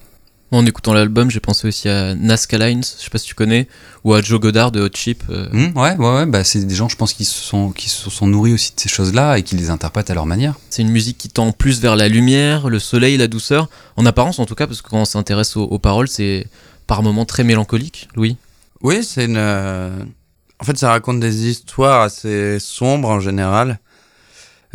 En 0.51 0.65
écoutant 0.65 0.93
l'album, 0.93 1.29
j'ai 1.29 1.39
pensé 1.39 1.67
aussi 1.67 1.87
à 1.89 2.15
Nazca 2.15 2.57
Lines, 2.57 2.81
je 2.83 3.03
sais 3.03 3.09
pas 3.11 3.19
si 3.19 3.27
tu 3.27 3.35
connais, 3.35 3.67
ou 4.03 4.15
à 4.15 4.21
Joe 4.21 4.39
Goddard 4.39 4.71
de 4.71 4.81
Hot 4.81 4.89
Chip. 4.95 5.23
euh, 5.29 5.47
Mmh, 5.51 5.77
ouais 5.77 5.95
ouais 5.97 6.15
ouais 6.15 6.25
bah 6.25 6.43
c'est 6.43 6.63
des 6.65 6.73
gens 6.73 6.89
je 6.89 6.95
pense 6.95 7.13
qui 7.13 7.23
se 7.25 7.39
sont 7.39 7.71
qui 7.71 7.87
se 7.87 8.09
sont 8.09 8.25
nourris 8.25 8.53
aussi 8.53 8.73
de 8.75 8.79
ces 8.79 8.89
choses 8.89 9.13
là 9.13 9.37
et 9.37 9.43
qui 9.43 9.55
les 9.55 9.69
interprètent 9.69 10.09
à 10.09 10.15
leur 10.15 10.25
manière 10.25 10.55
C'est 10.71 10.81
une 10.81 10.89
musique 10.89 11.19
qui 11.19 11.29
tend 11.29 11.51
plus 11.51 11.79
vers 11.81 11.95
la 11.95 12.07
lumière, 12.07 12.67
le 12.69 12.79
soleil, 12.79 13.15
la 13.17 13.27
douceur, 13.27 13.69
en 13.95 14.05
apparence 14.07 14.39
en 14.39 14.45
tout 14.47 14.55
cas, 14.55 14.65
parce 14.65 14.81
que 14.81 14.89
quand 14.89 15.01
on 15.01 15.05
s'intéresse 15.05 15.55
aux, 15.55 15.63
aux 15.65 15.77
paroles, 15.79 16.07
c'est 16.07 16.47
par 16.87 17.03
moments 17.03 17.25
très 17.25 17.43
mélancolique, 17.43 18.07
Louis. 18.15 18.35
Oui, 18.81 19.03
c'est 19.03 19.25
une. 19.25 19.35
euh, 19.37 20.03
En 20.59 20.63
fait, 20.63 20.77
ça 20.79 20.89
raconte 20.89 21.19
des 21.19 21.47
histoires 21.47 22.01
assez 22.01 22.57
sombres 22.59 23.09
en 23.09 23.19
général. 23.19 23.77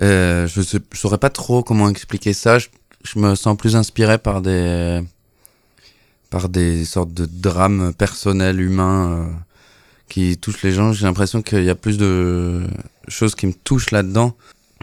Euh, 0.03 0.47
je, 0.47 0.61
sais, 0.63 0.79
je 0.93 0.99
saurais 0.99 1.19
pas 1.19 1.31
trop 1.31 1.63
comment 1.65 1.89
expliquer 1.89 2.33
ça. 2.33 2.59
Je, 2.61 2.69
je 3.05 3.19
me 3.19 3.35
sens 3.35 3.57
plus 3.57 3.75
inspiré 3.77 4.19
par 4.19 4.41
des 4.43 5.03
par 6.35 6.49
des 6.49 6.85
sortes 6.85 7.15
de 7.15 7.27
drames 7.27 7.93
personnels 7.95 8.61
humains 8.61 9.09
euh, 9.09 9.33
qui 10.09 10.37
touchent 10.37 10.65
les 10.65 10.73
gens. 10.73 10.93
J'ai 10.93 11.07
l'impression 11.07 11.43
qu'il 11.43 11.63
y 11.63 11.71
a 11.71 11.77
plus 11.77 11.97
de 11.97 12.67
choses 13.07 13.37
qui 13.37 13.47
me 13.47 13.53
touchent 13.53 13.93
là-dedans. 13.93 14.35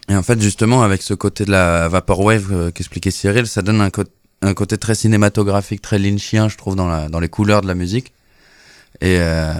Et 0.07 0.15
en 0.15 0.23
fait, 0.23 0.39
justement, 0.39 0.81
avec 0.81 1.01
ce 1.01 1.13
côté 1.13 1.43
de 1.43 1.51
la 1.51 1.89
vaporwave 1.89 2.53
euh, 2.53 2.71
qu'expliquait 2.71 3.11
Cyril, 3.11 3.47
ça 3.47 3.61
donne 3.61 3.81
un, 3.81 4.53
côté 4.53 4.77
très 4.77 4.95
cinématographique, 4.95 5.81
très 5.81 5.99
lynchien, 5.99 6.47
je 6.47 6.55
trouve, 6.55 6.77
dans, 6.77 7.19
les 7.19 7.27
couleurs 7.27 7.61
de 7.61 7.67
la 7.67 7.75
musique. 7.75 8.13
Et, 9.01 9.17
euh, 9.19 9.53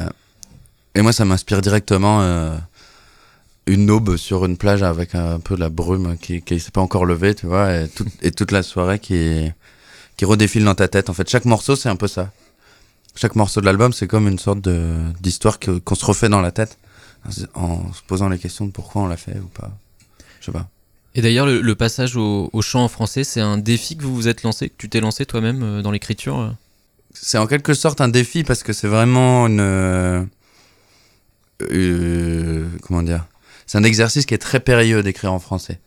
moi, 0.96 1.12
ça 1.12 1.26
m'inspire 1.26 1.60
directement 1.60 2.22
euh, 2.22 2.56
une 3.66 3.92
aube 3.92 4.16
sur 4.16 4.46
une 4.46 4.56
plage 4.56 4.82
avec 4.82 5.14
un 5.14 5.42
peu 5.42 5.56
de 5.56 5.60
la 5.60 5.70
brume 5.70 6.16
qui 6.18 6.42
qui 6.42 6.58
s'est 6.62 6.72
pas 6.72 6.80
encore 6.80 7.04
levée, 7.04 7.36
tu 7.36 7.48
vois, 7.48 7.74
et, 7.74 7.90
et 8.22 8.32
toute 8.32 8.54
la 8.54 8.64
soirée 8.64 9.00
qui, 9.00 9.52
qui 10.22 10.26
redéfile 10.26 10.64
dans 10.64 10.76
ta 10.76 10.88
tête. 10.88 11.10
En 11.10 11.16
fait, 11.16 11.28
chaque 11.28 11.46
morceau, 11.46 11.76
c'est 11.76 11.90
un 11.90 11.96
peu 11.96 12.08
ça. 12.08 12.32
Chaque 13.16 13.36
morceau 13.36 13.60
de 13.60 13.66
l'album, 13.66 13.92
c'est 13.92 14.06
comme 14.06 14.28
une 14.28 14.38
sorte 14.38 14.60
d'histoire 15.20 15.58
qu'on 15.60 15.96
se 15.96 16.06
refait 16.06 16.30
dans 16.30 16.42
la 16.42 16.52
tête 16.52 16.78
en 17.56 17.92
se- 17.92 18.04
posant 18.06 18.30
les 18.30 18.38
questions 18.38 18.68
de 18.68 18.72
pourquoi 18.72 19.02
on 19.02 19.08
l'a 19.08 19.18
fait 19.18 19.36
ou 19.40 19.48
pas. 19.48 19.72
Je 20.40 20.46
sais 20.46 20.52
pas. 20.52 20.68
Et 21.16 21.24
d'ailleurs, 21.24 21.48
le, 21.48 21.60
le 21.60 21.74
passage 21.76 22.18
au, 22.18 22.52
au 22.54 22.62
chant 22.62 22.84
en 22.84 22.88
français, 22.88 23.24
c'est 23.24 23.42
un 23.42 23.58
défi 23.58 23.98
que 23.98 24.04
vous 24.04 24.14
vous 24.14 24.28
êtes 24.28 24.44
lancé, 24.44 24.70
que 24.70 24.76
tu 24.78 24.90
t'es 24.90 25.00
lancé 25.02 25.26
toi-même 25.26 25.64
euh, 25.64 25.82
dans 25.82 25.90
l'écriture 25.90 26.40
euh 26.40 26.52
C'est 27.16 27.40
en 27.40 27.48
quelque 27.48 27.74
sorte 27.74 28.00
un 28.00 28.08
défi 28.08 28.44
parce 28.44 28.62
que 28.62 28.74
c'est 28.74 28.88
vraiment 28.88 29.48
une. 29.48 29.60
euh, 29.60 30.24
euh, 31.64 32.68
comment 32.84 33.02
dire? 33.02 33.26
C'est 33.66 33.80
un 33.80 33.84
exercice 33.84 34.28
qui 34.28 34.36
est 34.36 34.38
très 34.50 34.60
périlleux 34.60 35.02
d'écrire 35.02 35.34
en 35.34 35.40
français. 35.40 35.80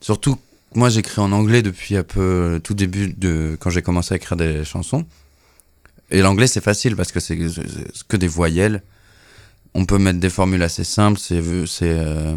Surtout, 0.00 0.38
moi 0.76 0.88
j'écris 0.90 1.20
en 1.20 1.32
anglais 1.32 1.62
depuis 1.62 1.96
un 1.96 2.02
peu 2.02 2.20
euh, 2.20 2.58
tout 2.58 2.74
début 2.74 3.08
de 3.12 3.56
quand 3.58 3.70
j'ai 3.70 3.82
commencé 3.82 4.14
à 4.14 4.16
écrire 4.16 4.36
des 4.36 4.64
chansons. 4.64 5.04
Et 6.10 6.20
l'anglais 6.22 6.46
c'est 6.46 6.62
facile 6.62 6.94
parce 6.96 7.10
que 7.12 7.20
c'est 7.20 7.36
que 8.08 8.16
des 8.16 8.28
voyelles. 8.28 8.82
On 9.74 9.84
peut 9.84 9.98
mettre 9.98 10.20
des 10.20 10.30
formules 10.30 10.62
assez 10.62 10.84
simples. 10.84 11.18
C'est 11.18 11.40
euh, 11.82 12.36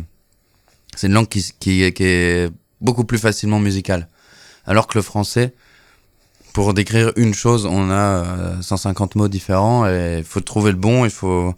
une 1.03 1.13
langue 1.13 1.27
qui, 1.27 1.53
qui, 1.59 1.83
est- 1.83 2.51
beaucoup 2.81 3.03
plus 3.05 3.17
facilement 3.17 3.59
musicale. 3.59 4.07
Alors 4.65 4.87
que 4.87 4.97
le 4.97 5.01
français, 5.01 5.53
pour 6.53 6.73
décrire 6.73 7.11
une 7.15 7.33
chose, 7.33 7.65
on 7.65 7.89
a 7.89 8.25
euh, 8.25 8.61
150 8.61 9.15
mots 9.15 9.27
différents 9.27 9.87
et 9.87 10.17
il 10.19 10.23
faut 10.23 10.41
trouver 10.41 10.71
le 10.71 10.77
bon, 10.77 11.05
il 11.05 11.11
faut 11.11 11.53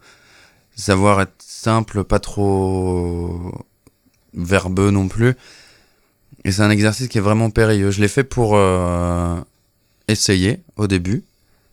savoir 0.76 1.22
être 1.22 1.34
simple, 1.40 2.04
pas 2.04 2.20
trop 2.20 3.52
verbeux 4.34 4.92
non 4.92 5.08
plus. 5.08 5.36
Et 6.44 6.52
c'est 6.52 6.62
un 6.62 6.70
exercice 6.70 7.08
qui 7.08 7.18
est 7.18 7.22
vraiment 7.22 7.50
périlleux. 7.50 7.92
Je 7.92 8.02
l'ai 8.02 8.08
fait 8.08 8.24
pour 8.24 8.56
euh, 8.56 9.40
essayer 10.08 10.60
au 10.76 10.88
début. 10.88 11.24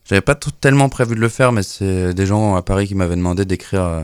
J'avais 0.04 0.20
pas 0.20 0.34
tellement 0.34 0.88
prévu 0.88 1.14
de 1.14 1.20
le 1.20 1.28
faire, 1.28 1.52
mais 1.52 1.62
c'est 1.62 2.14
des 2.14 2.26
gens 2.26 2.54
à 2.54 2.62
Paris 2.62 2.86
qui 2.86 2.94
m'avaient 2.94 3.16
demandé 3.16 3.44
d'écrire 3.44 3.82
euh, 3.82 4.02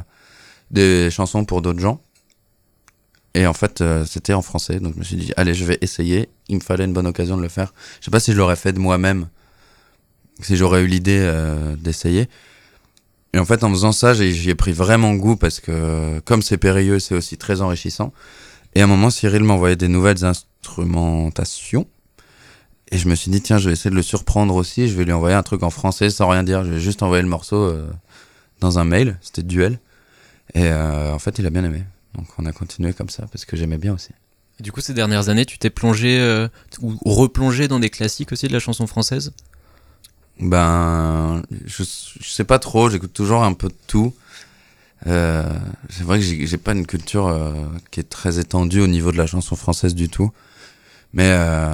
des 0.70 1.10
chansons 1.10 1.44
pour 1.44 1.62
d'autres 1.62 1.80
gens. 1.80 2.00
Et 3.34 3.46
en 3.46 3.52
fait, 3.52 3.80
euh, 3.80 4.04
c'était 4.04 4.32
en 4.32 4.42
français, 4.42 4.80
donc 4.80 4.94
je 4.94 4.98
me 5.00 5.04
suis 5.04 5.16
dit, 5.16 5.32
allez, 5.36 5.54
je 5.54 5.64
vais 5.64 5.78
essayer. 5.80 6.28
Il 6.48 6.56
me 6.56 6.60
fallait 6.60 6.84
une 6.84 6.92
bonne 6.92 7.06
occasion 7.06 7.36
de 7.36 7.42
le 7.42 7.48
faire. 7.48 7.74
Je 8.00 8.06
sais 8.06 8.10
pas 8.10 8.20
si 8.20 8.32
je 8.32 8.36
l'aurais 8.36 8.56
fait 8.56 8.72
de 8.72 8.78
moi-même, 8.78 9.28
si 10.40 10.56
j'aurais 10.56 10.82
eu 10.82 10.86
l'idée 10.86 11.28
d'essayer. 11.78 12.28
Et 13.32 13.38
en 13.38 13.44
fait, 13.44 13.64
en 13.64 13.70
faisant 13.70 13.90
ça, 13.90 14.14
j'y 14.14 14.50
ai 14.50 14.54
pris 14.54 14.72
vraiment 14.72 15.14
goût 15.14 15.36
parce 15.36 15.58
que, 15.58 16.20
comme 16.20 16.42
c'est 16.42 16.58
périlleux, 16.58 17.00
c'est 17.00 17.16
aussi 17.16 17.36
très 17.36 17.60
enrichissant. 17.60 18.12
Et 18.76 18.80
à 18.80 18.84
un 18.84 18.86
moment, 18.86 19.10
Cyril 19.10 19.42
m'envoyait 19.42 19.74
des 19.74 19.88
nouvelles 19.88 20.24
instrumentations. 20.64 21.86
Et 22.90 22.98
je 22.98 23.08
me 23.08 23.14
suis 23.14 23.30
dit, 23.30 23.40
tiens, 23.40 23.58
je 23.58 23.68
vais 23.68 23.72
essayer 23.72 23.90
de 23.90 23.96
le 23.96 24.02
surprendre 24.02 24.54
aussi. 24.54 24.88
Je 24.88 24.94
vais 24.96 25.04
lui 25.04 25.12
envoyer 25.12 25.34
un 25.34 25.42
truc 25.42 25.62
en 25.62 25.70
français 25.70 26.10
sans 26.10 26.28
rien 26.28 26.42
dire. 26.42 26.64
Je 26.64 26.70
vais 26.72 26.80
juste 26.80 27.02
envoyer 27.02 27.22
le 27.22 27.28
morceau 27.28 27.56
euh, 27.56 27.90
dans 28.60 28.78
un 28.78 28.84
mail. 28.84 29.18
C'était 29.20 29.42
duel. 29.42 29.78
Et 30.54 30.68
euh, 30.68 31.12
en 31.12 31.18
fait, 31.18 31.38
il 31.38 31.46
a 31.46 31.50
bien 31.50 31.64
aimé. 31.64 31.82
Donc 32.14 32.26
on 32.38 32.46
a 32.46 32.52
continué 32.52 32.92
comme 32.92 33.08
ça 33.08 33.26
parce 33.32 33.44
que 33.44 33.56
j'aimais 33.56 33.78
bien 33.78 33.94
aussi. 33.94 34.10
Et 34.60 34.62
Du 34.62 34.70
coup, 34.70 34.80
ces 34.80 34.94
dernières 34.94 35.28
années, 35.28 35.44
tu 35.44 35.58
t'es 35.58 35.70
plongé 35.70 36.20
euh, 36.20 36.48
ou 36.80 36.96
replongé 37.04 37.68
dans 37.68 37.80
des 37.80 37.90
classiques 37.90 38.32
aussi 38.32 38.46
de 38.46 38.52
la 38.52 38.60
chanson 38.60 38.86
française? 38.86 39.32
Ben, 40.40 41.42
je, 41.64 41.84
je 41.84 42.28
sais 42.28 42.44
pas 42.44 42.58
trop, 42.58 42.90
j'écoute 42.90 43.12
toujours 43.12 43.44
un 43.44 43.52
peu 43.52 43.68
de 43.68 43.76
tout. 43.86 44.14
C'est 45.04 46.02
vrai 46.02 46.18
que 46.18 46.24
j'ai 46.24 46.56
pas 46.56 46.72
une 46.72 46.86
culture 46.86 47.52
qui 47.90 48.00
est 48.00 48.08
très 48.08 48.38
étendue 48.38 48.80
au 48.80 48.86
niveau 48.86 49.12
de 49.12 49.18
la 49.18 49.26
chanson 49.26 49.54
française 49.54 49.94
du 49.94 50.08
tout. 50.08 50.32
Mais 51.14 51.28
euh, 51.28 51.72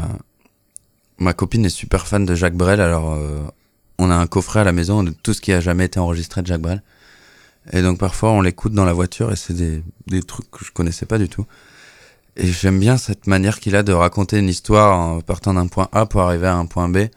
ma 1.18 1.32
copine 1.32 1.64
est 1.64 1.70
super 1.70 2.06
fan 2.06 2.24
de 2.24 2.34
Jacques 2.34 2.54
Brel, 2.54 2.80
alors 2.80 3.14
euh, 3.14 3.40
on 3.98 4.10
a 4.10 4.14
un 4.14 4.26
coffret 4.26 4.60
à 4.60 4.64
la 4.64 4.72
maison 4.72 5.02
de 5.02 5.10
tout 5.10 5.32
ce 5.32 5.40
qui 5.40 5.52
a 5.52 5.60
jamais 5.60 5.86
été 5.86 5.98
enregistré 5.98 6.42
de 6.42 6.46
Jacques 6.46 6.60
Brel. 6.60 6.82
Et 7.72 7.82
donc 7.82 7.98
parfois 7.98 8.30
on 8.32 8.42
l'écoute 8.42 8.74
dans 8.74 8.84
la 8.84 8.92
voiture 8.92 9.32
et 9.32 9.36
c'est 9.36 9.54
des, 9.54 9.82
des 10.06 10.22
trucs 10.22 10.50
que 10.50 10.64
je 10.64 10.72
connaissais 10.72 11.06
pas 11.06 11.18
du 11.18 11.28
tout. 11.28 11.46
Et 12.36 12.46
j'aime 12.46 12.78
bien 12.78 12.96
cette 12.96 13.26
manière 13.26 13.60
qu'il 13.60 13.76
a 13.76 13.82
de 13.82 13.92
raconter 13.92 14.38
une 14.38 14.48
histoire 14.48 14.98
en 14.98 15.20
partant 15.20 15.54
d'un 15.54 15.66
point 15.66 15.88
A 15.92 16.06
pour 16.06 16.20
arriver 16.20 16.46
à 16.46 16.56
un 16.56 16.66
point 16.66 16.88
B 16.88 17.08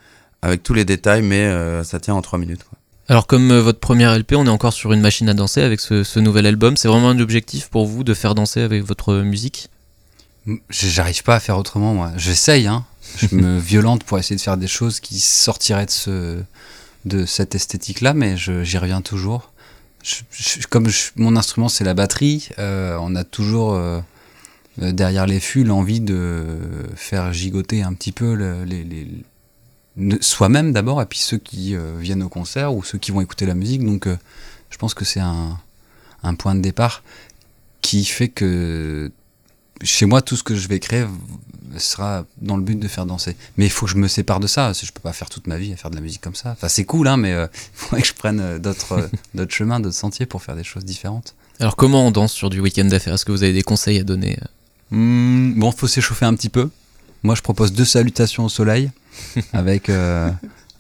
avec 0.42 0.63
tous 0.63 0.74
les 0.74 0.86
détails, 0.86 1.22
mais 1.22 1.46
euh, 1.46 1.84
ça 1.84 2.00
tient 2.00 2.15
en 2.15 2.22
trois 2.22 2.39
minutes. 2.39 2.65
Alors 3.10 3.27
comme 3.27 3.53
votre 3.60 3.80
première 3.80 4.18
LP, 4.18 4.34
on 4.36 4.46
est 4.46 4.50
encore 4.50 4.74
sur 4.74 4.94
une 4.94 5.01
machine 5.01 5.27
à 5.27 5.34
danser 5.34 5.62
avec 5.62 5.82
ce, 5.82 6.03
ce 6.03 6.20
nouvel 6.20 6.46
album. 6.46 6.77
C'est 6.77 6.88
vraiment 6.88 7.10
un 7.10 7.20
objectif 7.20 7.70
pour 7.70 7.86
vous 7.86 8.06
de 8.06 8.13
faire 8.13 8.34
danser 8.34 8.62
avec 8.62 8.84
votre 8.84 9.15
musique? 9.15 9.70
J'arrive 10.69 11.23
pas 11.23 11.35
à 11.35 11.39
faire 11.39 11.57
autrement, 11.57 11.93
moi. 11.93 12.12
J'essaye, 12.17 12.67
hein. 12.67 12.85
Je 13.17 13.35
me 13.35 13.59
violente 13.71 14.03
pour 14.03 14.17
essayer 14.19 14.35
de 14.35 14.41
faire 14.41 14.57
des 14.57 14.67
choses 14.67 15.00
qui 15.00 15.19
sortiraient 15.19 15.85
de, 15.85 15.91
ce, 15.91 16.41
de 17.05 17.25
cette 17.25 17.55
esthétique-là, 17.55 18.13
mais 18.13 18.35
j'y 18.38 18.77
reviens 18.77 19.01
toujours. 19.01 19.51
Je- 20.03 20.15
je- 20.31 20.67
comme 20.67 20.89
je- 20.89 21.12
mon 21.15 21.35
instrument, 21.38 21.69
c'est 21.69 21.85
la 21.85 21.93
batterie, 21.93 22.50
euh, 22.59 22.97
on 23.00 23.15
a 23.15 23.23
toujours 23.23 23.73
euh, 23.73 24.01
derrière 24.77 25.27
les 25.27 25.39
fûts 25.39 25.63
l'envie 25.63 26.01
de 26.01 26.45
faire 26.95 27.31
gigoter 27.31 27.83
un 27.83 27.93
petit 27.93 28.12
peu 28.12 28.33
le- 28.33 28.65
les, 28.65 28.83
les- 28.83 30.21
soi-même 30.21 30.73
d'abord, 30.73 31.01
et 31.01 31.05
puis 31.05 31.19
ceux 31.19 31.38
qui 31.38 31.73
euh, 31.75 31.93
viennent 32.00 32.23
au 32.23 32.27
concert 32.29 32.73
ou 32.75 32.83
ceux 32.83 32.97
qui 32.97 33.12
vont 33.12 33.21
écouter 33.21 33.45
la 33.45 33.53
musique. 33.55 33.85
Donc, 33.85 34.07
je 34.69 34.77
pense 34.77 34.93
que 34.93 35.05
c'est 35.05 35.19
un, 35.21 35.57
un 36.23 36.35
point 36.35 36.55
de 36.55 36.62
départ 36.62 37.01
qui 37.81 38.03
fait 38.03 38.27
que 38.29 39.09
chez 39.82 40.06
moi, 40.06 40.22
tout 40.22 40.36
ce 40.36 40.44
que 40.44 40.56
je 40.56 40.68
vais 40.68 40.80
créer 40.80 41.06
sera 41.77 42.25
dans 42.42 42.56
le 42.56 42.63
but 42.63 42.80
de 42.80 42.88
faire 42.88 43.06
danser. 43.06 43.36
Mais 43.58 43.65
il 43.65 43.72
faut 43.72 43.88
que 43.88 43.92
je 43.92 43.98
me 43.98 44.08
sépare 44.08 44.39
de 44.39 44.48
ça. 44.48 44.68
parce 44.68 44.82
que 44.82 44.86
Je 44.86 44.92
peux 44.92 45.01
pas 45.01 45.13
faire 45.13 45.30
toute 45.30 45.48
ma 45.48 45.58
vie 45.58 45.74
à 45.74 45.75
faire 45.75 45.89
de 45.89 45.96
la 45.96 46.01
musique 46.01 46.22
comme 46.22 46.36
ça. 46.36 46.51
Enfin, 46.51 46.68
c'est 46.70 46.86
cool, 46.86 47.08
hein, 47.08 47.18
mais 47.18 47.34
euh, 47.34 47.48
il 47.53 47.77
faudrait 47.77 48.01
que 48.01 48.08
je 48.08 48.13
prenne 48.13 48.39
euh, 48.39 48.60
d'autres 48.60 48.94
euh, 48.94 49.08
d'autres 49.34 49.53
chemins, 49.53 49.80
d'autres 49.80 49.96
sentiers 49.96 50.25
pour 50.25 50.44
faire 50.44 50.56
des 50.56 50.63
choses 50.63 50.86
différentes. 50.86 51.34
Alors 51.60 51.75
comment 51.75 52.06
on 52.08 52.12
danse 52.12 52.34
sur 52.34 52.50
du 52.50 52.60
week-end 52.60 52.86
d'affaires? 52.86 53.15
Est-ce 53.15 53.25
que 53.25 53.32
vous 53.32 53.44
avez 53.44 53.53
des 53.53 53.63
conseils 53.63 54.00
à 54.00 54.03
donner 54.03 54.38
Hmm, 54.94 55.53
bon, 55.56 55.72
faut 55.72 55.88
s'échauffer 55.88 56.25
un 56.25 56.36
petit 56.36 56.50
peu. 56.50 56.70
Moi, 57.24 57.34
je 57.34 57.42
propose 57.42 57.74
deux 57.74 57.86
salutations 57.86 58.46
au 58.46 58.50
soleil 58.50 58.92
avec 59.53 59.89
euh, 59.89 60.30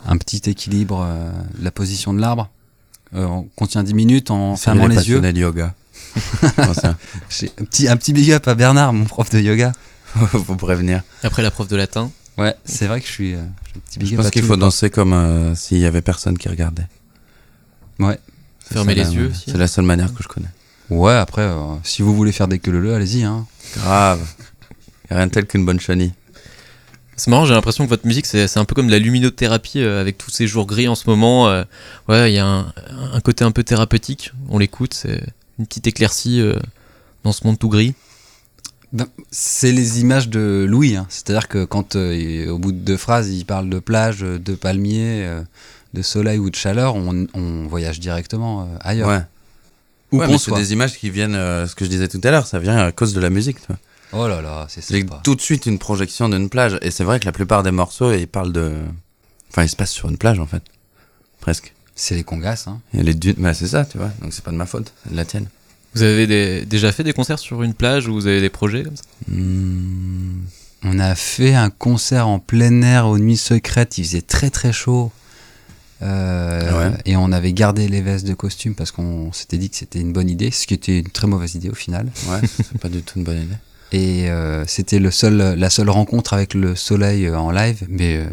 un 0.05 0.17
petit 0.17 0.41
équilibre, 0.49 1.03
euh, 1.03 1.31
la 1.59 1.71
position 1.71 2.13
de 2.13 2.19
l'arbre. 2.19 2.49
Euh, 3.15 3.25
on 3.25 3.43
contient 3.55 3.83
10 3.83 3.93
minutes 3.95 4.29
en 4.29 4.55
fermant 4.55 4.87
les 4.87 5.09
yeux. 5.09 5.21
yoga. 5.35 5.73
Un 6.57 7.65
petit, 7.65 7.87
un 7.87 7.97
petit 7.97 8.13
big 8.13 8.31
up 8.31 8.47
à 8.47 8.55
Bernard, 8.55 8.93
mon 8.93 9.05
prof 9.05 9.29
de 9.29 9.39
yoga. 9.39 9.71
Faut 10.15 10.55
prévenir. 10.55 11.01
Après 11.23 11.41
la 11.41 11.49
prof 11.51 11.67
de 11.67 11.75
latin 11.75 12.11
Ouais, 12.37 12.55
c'est 12.65 12.87
vrai 12.87 12.99
que 13.01 13.07
je 13.07 13.11
suis. 13.11 13.33
euh, 13.35 13.37
j'ai 13.73 13.77
un 13.77 13.81
petit 13.81 13.99
big 13.99 14.07
Je 14.09 14.13
up 14.13 14.17
pense 14.17 14.27
à 14.27 14.31
qu'il 14.31 14.43
faut 14.43 14.55
danser 14.57 14.89
comme 14.89 15.13
euh, 15.13 15.55
s'il 15.55 15.77
y 15.79 15.85
avait 15.85 16.01
personne 16.01 16.37
qui 16.37 16.49
regardait. 16.49 16.87
Ouais. 17.99 18.19
C'est 18.65 18.73
Fermer 18.75 18.93
ça, 18.95 18.99
les 18.99 19.03
la- 19.03 19.09
yeux 19.11 19.29
aussi. 19.29 19.43
C'est 19.51 19.57
la 19.57 19.67
seule 19.67 19.85
manière 19.85 20.13
que 20.13 20.21
je 20.23 20.27
connais. 20.27 20.49
Ouais, 20.89 21.13
après, 21.13 21.41
euh, 21.43 21.75
si 21.83 22.01
vous 22.01 22.15
voulez 22.15 22.31
faire 22.31 22.47
des 22.47 22.59
queue 22.59 22.93
allez-y. 22.95 23.23
Hein. 23.23 23.45
Grave. 23.77 24.21
Y 25.09 25.13
a 25.13 25.17
rien 25.17 25.27
de 25.27 25.31
tel 25.31 25.45
qu'une 25.45 25.65
bonne 25.65 25.79
chenille. 25.79 26.13
C'est 27.15 27.29
marrant, 27.29 27.45
j'ai 27.45 27.53
l'impression 27.53 27.83
que 27.85 27.89
votre 27.89 28.07
musique, 28.07 28.25
c'est 28.25 28.47
c'est 28.47 28.59
un 28.59 28.65
peu 28.65 28.73
comme 28.73 28.87
de 28.87 28.91
la 28.91 28.97
luminothérapie 28.99 29.81
euh, 29.81 30.01
avec 30.01 30.17
tous 30.17 30.31
ces 30.31 30.47
jours 30.47 30.65
gris 30.65 30.87
en 30.87 30.95
ce 30.95 31.07
moment. 31.09 31.47
euh, 31.49 31.63
ouais, 32.09 32.31
il 32.31 32.35
y 32.35 32.39
a 32.39 32.45
un, 32.47 32.73
un 33.13 33.19
côté 33.21 33.43
un 33.45 33.51
peu 33.51 33.63
thérapeutique. 33.63 34.31
On 34.49 34.57
l'écoute, 34.57 34.93
c'est 34.95 35.23
une 35.63 35.67
petite 35.67 35.87
éclaircie 35.87 36.41
euh, 36.41 36.59
dans 37.23 37.31
ce 37.31 37.47
monde 37.47 37.57
tout 37.57 37.69
gris. 37.69 37.93
Ben, 38.91 39.07
c'est 39.31 39.71
les 39.71 40.01
images 40.01 40.27
de 40.29 40.65
Louis. 40.69 40.97
hein. 40.97 41.05
C'est-à-dire 41.09 41.47
que 41.47 41.63
quand, 41.65 41.95
euh, 41.95 42.49
au 42.49 42.59
bout 42.59 42.73
de 42.73 42.77
deux 42.79 42.97
phrases, 42.97 43.29
il 43.29 43.45
parle 43.45 43.69
de 43.69 43.79
plage, 43.79 44.19
de 44.19 44.55
palmiers, 44.55 45.25
euh, 45.25 45.41
de 45.93 46.01
soleil 46.01 46.37
ou 46.37 46.49
de 46.49 46.55
chaleur, 46.55 46.95
on, 46.95 47.25
on 47.33 47.65
voyage 47.67 47.99
directement 47.99 48.63
euh, 48.63 48.65
ailleurs. 48.81 49.07
Ouais. 49.09 49.21
Où 50.11 50.19
Ouais, 50.19 50.37
soit. 50.37 50.59
des 50.59 50.73
images 50.73 50.97
qui 50.99 51.09
viennent, 51.09 51.33
euh, 51.33 51.65
ce 51.65 51.73
que 51.75 51.85
je 51.85 51.89
disais 51.89 52.07
tout 52.07 52.21
à 52.23 52.29
l'heure, 52.29 52.45
ça 52.45 52.59
vient 52.59 52.77
à 52.77 52.91
cause 52.91 53.13
de 53.13 53.19
la 53.21 53.31
musique. 53.31 53.57
Oh 54.11 54.27
là 54.27 54.41
là, 54.43 54.67
c'est 54.69 54.81
C'est 54.81 54.99
sympa. 54.99 55.21
tout 55.23 55.33
de 55.33 55.41
suite 55.41 55.65
une 55.65 55.79
projection 55.79 56.29
d'une 56.29 56.49
plage. 56.49 56.77
Et 56.83 56.91
c'est 56.91 57.03
vrai 57.03 57.19
que 57.19 57.25
la 57.25 57.31
plupart 57.31 57.63
des 57.63 57.71
morceaux, 57.71 58.11
ils 58.13 58.27
parlent 58.27 58.53
de. 58.53 58.73
Enfin, 59.49 59.63
ils 59.63 59.69
se 59.69 59.75
passent 59.75 59.91
sur 59.91 60.07
une 60.09 60.17
plage 60.17 60.39
en 60.39 60.45
fait. 60.45 60.61
Presque. 61.41 61.73
C'est 61.95 62.15
les 62.15 62.23
congasses. 62.23 62.67
Hein. 62.67 62.79
Et 62.97 63.03
les 63.03 63.13
dunes, 63.13 63.35
bah, 63.37 63.53
c'est 63.53 63.67
ça, 63.67 63.85
tu 63.85 63.97
vois. 63.97 64.11
Donc 64.21 64.33
c'est 64.33 64.43
pas 64.43 64.51
de 64.51 64.57
ma 64.57 64.65
faute, 64.65 64.91
c'est 65.03 65.11
de 65.11 65.17
la 65.17 65.25
tienne. 65.25 65.47
Vous 65.95 66.01
avez 66.01 66.25
des- 66.25 66.65
déjà 66.65 66.91
fait 66.91 67.03
des 67.03 67.13
concerts 67.13 67.37
sur 67.39 67.61
une 67.61 67.75
plage 67.75 68.07
ou 68.07 68.13
vous 68.15 68.25
avez 68.27 68.41
des 68.41 68.49
projets 68.49 68.83
comme 68.83 68.95
ça? 68.97 69.03
Hmm. 69.27 70.41
On 70.85 70.99
a 70.99 71.13
fait 71.15 71.53
un 71.53 71.69
concert 71.69 72.27
en 72.27 72.39
plein 72.39 72.81
air 72.81 73.07
aux 73.07 73.17
nuits 73.19 73.37
secrètes. 73.37 73.97
Il 73.99 74.03
faisait 74.05 74.21
très 74.23 74.49
très 74.49 74.73
chaud. 74.73 75.11
Euh, 76.01 76.89
Ouais? 76.89 76.97
Et 77.05 77.15
on 77.15 77.31
avait 77.31 77.53
gardé 77.53 77.87
les 77.87 78.01
vestes 78.01 78.25
de 78.27 78.33
costume 78.33 78.75
parce 78.75 78.91
qu'on 78.91 79.31
s'était 79.31 79.57
dit 79.57 79.69
que 79.69 79.75
c'était 79.77 79.99
une 80.01 80.11
bonne 80.11 80.29
idée, 80.29 80.51
ce 80.51 80.67
qui 80.67 80.73
était 80.73 80.99
une 80.99 81.09
très 81.09 81.27
mauvaise 81.27 81.55
idée 81.55 81.69
au 81.69 81.75
final. 81.75 82.11
Ouais, 82.27 82.41
c'est 82.57 82.77
pas 82.79 82.89
du 82.89 83.01
tout 83.03 83.19
une 83.19 83.23
bonne 83.23 83.37
idée. 83.43 83.55
Et 83.95 84.27
euh, 84.29 84.65
c'était 84.65 84.97
le 84.97 85.11
seul, 85.11 85.37
la 85.37 85.69
seule 85.69 85.89
rencontre 85.89 86.33
avec 86.33 86.55
le 86.55 86.75
soleil 86.75 87.27
euh, 87.27 87.37
en 87.37 87.51
live, 87.51 87.85
mais 87.87 88.17
euh, 88.17 88.25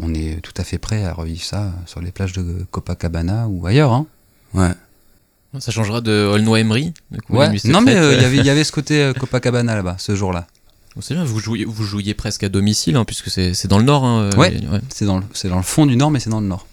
on 0.00 0.12
est 0.12 0.40
tout 0.42 0.52
à 0.56 0.64
fait 0.64 0.76
prêt 0.78 1.04
à 1.04 1.12
revivre 1.12 1.42
ça 1.44 1.72
sur 1.86 2.00
les 2.00 2.10
plages 2.10 2.32
de 2.32 2.66
Copacabana 2.72 3.46
ou 3.48 3.64
ailleurs. 3.66 3.92
Hein. 3.92 4.06
Ouais. 4.54 4.72
Ça 5.60 5.70
changera 5.70 6.00
de 6.00 6.28
Aulnoy 6.34 6.60
Emery 6.60 6.92
Ouais. 7.30 7.48
Non 7.66 7.80
mais 7.80 7.94
euh, 7.94 8.14
il 8.14 8.22
y 8.22 8.24
avait- 8.24 8.36
il 8.38 8.44
y 8.44 8.50
avait 8.50 8.64
ce 8.64 8.72
côté 8.72 9.12
Copacabana 9.20 9.76
là-bas, 9.76 9.94
ce 9.98 10.16
jour-là. 10.16 10.48
C'est 11.00 11.14
bien, 11.14 11.24
vous 11.24 11.38
jouiez, 11.40 11.64
vous 11.64 11.84
jouiez 11.84 12.14
presque 12.14 12.42
à 12.44 12.48
domicile, 12.48 12.96
hein, 12.96 13.04
puisque 13.04 13.30
c'est 13.30 13.66
dans 13.68 13.78
le 13.78 13.84
nord. 13.84 14.04
hein, 14.04 14.30
Ouais. 14.36 14.52
C'est 14.92 15.04
dans, 15.04 15.18
le- 15.18 15.24
c'est 15.32 15.48
dans 15.48 15.56
le 15.56 15.62
fond 15.62 15.86
du 15.86 15.96
nord, 15.96 16.10
mais 16.10 16.18
c'est 16.20 16.30
dans 16.30 16.40
le 16.40 16.46
nord. 16.48 16.66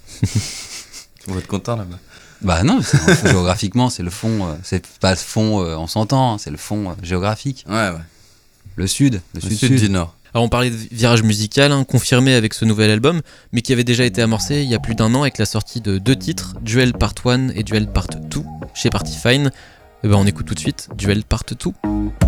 On 1.27 1.33
va 1.33 1.39
être 1.39 1.47
content 1.47 1.75
là-bas? 1.75 1.97
Bah 2.41 2.63
non, 2.63 2.79
géographiquement, 3.25 3.91
c'est 3.91 4.01
le 4.01 4.09
fond, 4.09 4.57
c'est 4.63 4.83
pas 4.99 5.11
le 5.11 5.15
fond, 5.17 5.59
on 5.63 5.85
s'entend, 5.85 6.39
c'est 6.39 6.49
le 6.49 6.57
fond 6.57 6.95
géographique. 7.03 7.65
Ouais, 7.69 7.73
ouais. 7.89 7.97
Le 8.75 8.87
sud, 8.87 9.21
le 9.33 9.41
Le 9.41 9.41
sud, 9.41 9.57
sud 9.57 9.67
sud. 9.69 9.79
du 9.79 9.89
nord. 9.89 10.15
Alors 10.33 10.45
on 10.45 10.49
parlait 10.49 10.69
de 10.69 10.75
virage 10.91 11.23
musical, 11.23 11.71
hein, 11.73 11.83
confirmé 11.83 12.33
avec 12.35 12.53
ce 12.53 12.63
nouvel 12.63 12.89
album, 12.89 13.21
mais 13.51 13.61
qui 13.61 13.73
avait 13.73 13.83
déjà 13.83 14.05
été 14.05 14.21
amorcé 14.21 14.61
il 14.63 14.69
y 14.69 14.75
a 14.75 14.79
plus 14.79 14.95
d'un 14.95 15.13
an 15.13 15.21
avec 15.23 15.37
la 15.37 15.45
sortie 15.45 15.81
de 15.81 15.97
deux 15.97 16.15
titres, 16.15 16.55
Duel 16.61 16.93
Part 16.93 17.13
1 17.25 17.49
et 17.49 17.63
Duel 17.63 17.87
Part 17.87 18.07
2 18.07 18.41
chez 18.73 18.89
Party 18.89 19.17
Fine. 19.17 19.51
Eh 20.03 20.07
ben, 20.07 20.15
on 20.15 20.25
écoute 20.25 20.45
tout 20.45 20.55
de 20.55 20.59
suite 20.59 20.87
Duel 20.97 21.23
Part 21.25 21.43
2. 21.49 22.20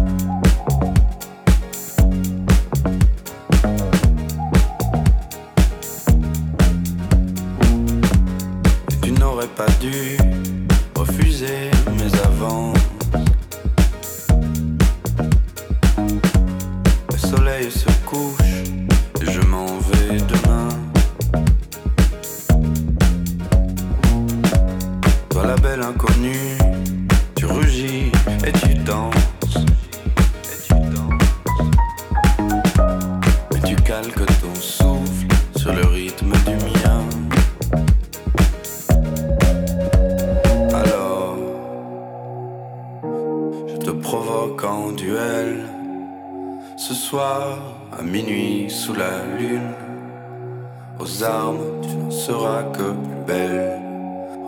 Aux 51.00 51.24
armes, 51.24 51.82
tu 51.82 51.96
n'en 51.96 52.12
seras 52.12 52.64
que 52.64 52.92
plus 52.92 53.24
belle. 53.28 53.82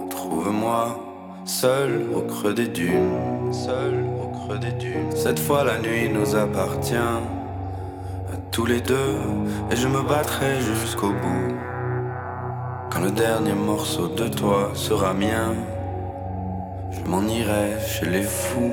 Retrouve-moi, 0.04 1.00
seul 1.46 2.06
au 2.16 2.22
creux 2.22 2.54
des 2.54 2.68
dunes. 2.68 3.52
Seul 3.52 4.06
au 4.22 4.28
creux 4.28 4.58
des 4.58 4.72
dunes. 4.74 5.12
Cette 5.16 5.40
fois, 5.40 5.64
la 5.64 5.80
nuit 5.80 6.10
nous 6.10 6.36
appartient. 6.36 6.96
À 6.96 8.38
tous 8.52 8.66
les 8.66 8.82
deux, 8.82 9.16
et 9.72 9.76
je 9.76 9.88
me 9.88 10.02
battrai 10.02 10.62
jusqu'au 10.62 11.10
bout. 11.10 11.56
Quand 12.92 13.02
le 13.02 13.12
dernier 13.12 13.54
morceau 13.54 14.08
de 14.08 14.28
toi 14.28 14.72
sera 14.74 15.14
mien, 15.14 15.54
je 16.92 17.10
m'en 17.10 17.22
irai 17.24 17.80
chez 17.86 18.06
les 18.06 18.24
fous. 18.24 18.72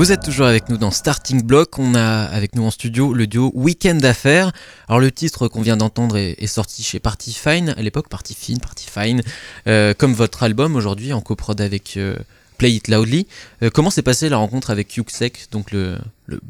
Vous 0.00 0.12
êtes 0.12 0.22
toujours 0.22 0.46
avec 0.46 0.70
nous 0.70 0.78
dans 0.78 0.90
Starting 0.90 1.42
Block. 1.42 1.78
On 1.78 1.94
a 1.94 2.22
avec 2.22 2.54
nous 2.56 2.64
en 2.64 2.70
studio 2.70 3.12
le 3.12 3.26
duo 3.26 3.52
Weekend 3.54 4.02
Affaires. 4.02 4.50
Alors 4.88 4.98
le 4.98 5.10
titre 5.10 5.46
qu'on 5.46 5.60
vient 5.60 5.76
d'entendre 5.76 6.16
est, 6.16 6.46
sorti 6.46 6.82
chez 6.82 7.00
Party 7.00 7.34
Fine 7.34 7.74
à 7.76 7.82
l'époque, 7.82 8.08
Party 8.08 8.34
Fine, 8.34 8.60
Party 8.60 8.86
Fine, 8.90 9.20
euh, 9.66 9.92
comme 9.92 10.14
votre 10.14 10.42
album 10.42 10.74
aujourd'hui 10.74 11.12
en 11.12 11.20
coprod 11.20 11.60
avec 11.60 11.98
euh, 11.98 12.16
Play 12.56 12.72
It 12.72 12.88
Loudly. 12.88 13.26
Euh, 13.62 13.68
comment 13.68 13.90
s'est 13.90 14.00
passée 14.00 14.30
la 14.30 14.38
rencontre 14.38 14.70
avec 14.70 14.96
Yuksek, 14.96 15.48
donc 15.52 15.70
le, 15.70 15.98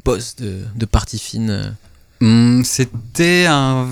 boss 0.05 0.37
de, 0.37 0.61
de 0.73 0.85
Party 0.85 1.19
Fine 1.19 1.75
Hum, 2.21 2.63
C'était 2.63 3.47
un, 3.49 3.85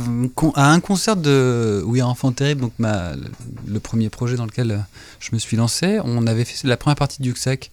à 0.56 0.72
un 0.72 0.80
concert 0.80 1.18
de 1.18 1.84
Oui, 1.86 2.02
Enfant 2.02 2.32
Terrible, 2.32 2.62
donc 2.62 2.72
le 2.80 3.80
premier 3.82 4.08
projet 4.10 4.38
dans 4.38 4.46
lequel 4.46 4.86
je 5.20 5.32
me 5.34 5.38
suis 5.38 5.58
lancé. 5.58 6.00
On 6.06 6.28
avait 6.28 6.46
fait 6.46 6.66
la 6.66 6.78
première 6.78 6.96
partie 6.96 7.22
du 7.22 7.28
Yuxek. 7.28 7.72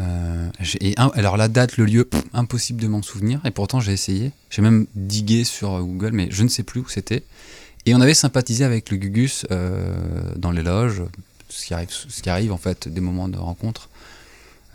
Euh, 0.00 0.48
j'ai- 0.60 0.90
et 0.90 0.98
un- 0.98 1.10
alors 1.14 1.36
la 1.36 1.48
date, 1.48 1.76
le 1.76 1.84
lieu, 1.84 2.04
pff, 2.04 2.22
impossible 2.32 2.80
de 2.80 2.88
m'en 2.88 3.02
souvenir. 3.02 3.40
Et 3.44 3.50
pourtant 3.50 3.80
j'ai 3.80 3.92
essayé. 3.92 4.32
J'ai 4.50 4.62
même 4.62 4.86
digué 4.94 5.44
sur 5.44 5.74
euh, 5.74 5.80
Google, 5.82 6.12
mais 6.12 6.28
je 6.30 6.42
ne 6.42 6.48
sais 6.48 6.62
plus 6.62 6.80
où 6.80 6.88
c'était. 6.88 7.22
Et 7.84 7.94
on 7.94 8.00
avait 8.00 8.14
sympathisé 8.14 8.64
avec 8.64 8.90
le 8.90 8.96
Gugus 8.96 9.44
euh, 9.50 9.92
dans 10.36 10.50
les 10.50 10.62
loges, 10.62 11.02
ce 11.48 11.66
qui 11.66 11.74
arrive, 11.74 11.88
ce 11.90 12.22
qui 12.22 12.30
arrive 12.30 12.52
en 12.52 12.56
fait 12.58 12.88
des 12.88 13.00
moments 13.00 13.28
de 13.28 13.36
rencontre. 13.36 13.88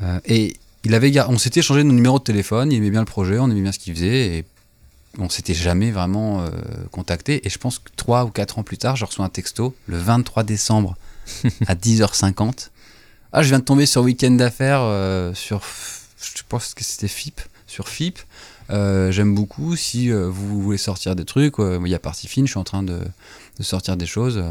Euh, 0.04 0.20
et 0.26 0.56
il 0.84 0.94
avait, 0.94 1.12
on 1.22 1.38
s'était 1.40 1.62
échangé 1.62 1.84
nos 1.84 1.94
numéros 1.94 2.20
de 2.20 2.24
téléphone. 2.24 2.72
Il 2.72 2.78
aimait 2.78 2.92
bien 2.92 3.00
le 3.00 3.06
projet, 3.06 3.40
on 3.40 3.50
aimait 3.50 3.62
bien 3.62 3.72
ce 3.72 3.80
qu'il 3.80 3.94
faisait. 3.96 4.38
Et 4.38 4.46
on 5.18 5.30
s'était 5.30 5.56
jamais 5.56 5.90
vraiment 5.90 6.46
contacté. 6.92 7.46
Et 7.48 7.50
je 7.50 7.58
pense 7.58 7.80
que 7.80 7.90
trois 7.96 8.24
ou 8.26 8.30
quatre 8.30 8.60
ans 8.60 8.64
plus 8.64 8.78
tard, 8.78 8.96
je 8.96 9.04
reçois 9.06 9.26
un 9.26 9.30
texto 9.30 9.74
le 9.88 9.98
23 9.98 10.44
décembre 10.44 10.96
à 11.68 11.74
10h50. 11.74 12.70
Ah, 13.34 13.44
je 13.44 13.50
viens 13.50 13.60
de 13.60 13.64
tomber 13.64 13.86
sur 13.86 14.04
Weekend 14.04 14.38
d'affaires, 14.38 14.82
euh, 14.82 15.34
sur, 15.34 15.62
je 16.18 16.42
pense 16.48 16.74
que 16.74 16.84
c'était 16.84 17.10
FIP, 17.10 17.42
sur 17.68 17.90
FIP. 17.90 18.20
Euh, 18.70 19.12
J'aime 19.12 19.36
beaucoup. 19.36 19.76
Si 19.76 20.12
euh, 20.12 20.30
vous 20.30 20.62
voulez 20.62 20.78
sortir 20.78 21.16
des 21.16 21.26
trucs, 21.26 21.56
il 21.60 21.88
y 21.88 21.96
a 21.96 22.00
Partie 22.00 22.28
Fine, 22.28 22.48
je 22.48 22.52
suis 22.52 22.60
en 22.60 22.64
train 22.64 22.84
de, 22.84 23.00
de 23.58 23.64
sortir 23.64 23.98
des 23.98 24.06
choses. 24.06 24.42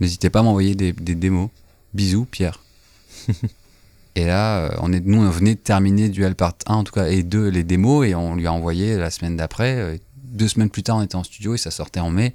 N'hésitez 0.00 0.28
pas 0.28 0.40
à 0.40 0.42
m'envoyer 0.42 0.74
des, 0.74 0.92
des 0.92 1.14
démos. 1.14 1.48
Bisous, 1.94 2.26
Pierre. 2.26 2.60
et 4.16 4.26
là, 4.26 4.76
on 4.82 4.92
est, 4.92 5.00
nous, 5.00 5.22
on 5.22 5.30
venait 5.30 5.54
de 5.54 5.60
terminer 5.60 6.10
Duel 6.10 6.34
Part 6.34 6.56
1, 6.66 6.74
en 6.74 6.84
tout 6.84 6.92
cas, 6.92 7.06
et 7.06 7.22
2, 7.22 7.48
les 7.48 7.64
démos, 7.64 8.06
et 8.06 8.14
on 8.14 8.34
lui 8.34 8.46
a 8.46 8.52
envoyé 8.52 8.96
la 8.96 9.10
semaine 9.10 9.36
d'après. 9.38 9.98
deux 10.22 10.48
semaines 10.48 10.68
plus 10.68 10.82
tard, 10.82 10.98
on 10.98 11.02
était 11.02 11.16
en 11.16 11.24
studio 11.24 11.54
et 11.54 11.58
ça 11.58 11.70
sortait 11.70 12.00
en 12.00 12.10
mai. 12.10 12.34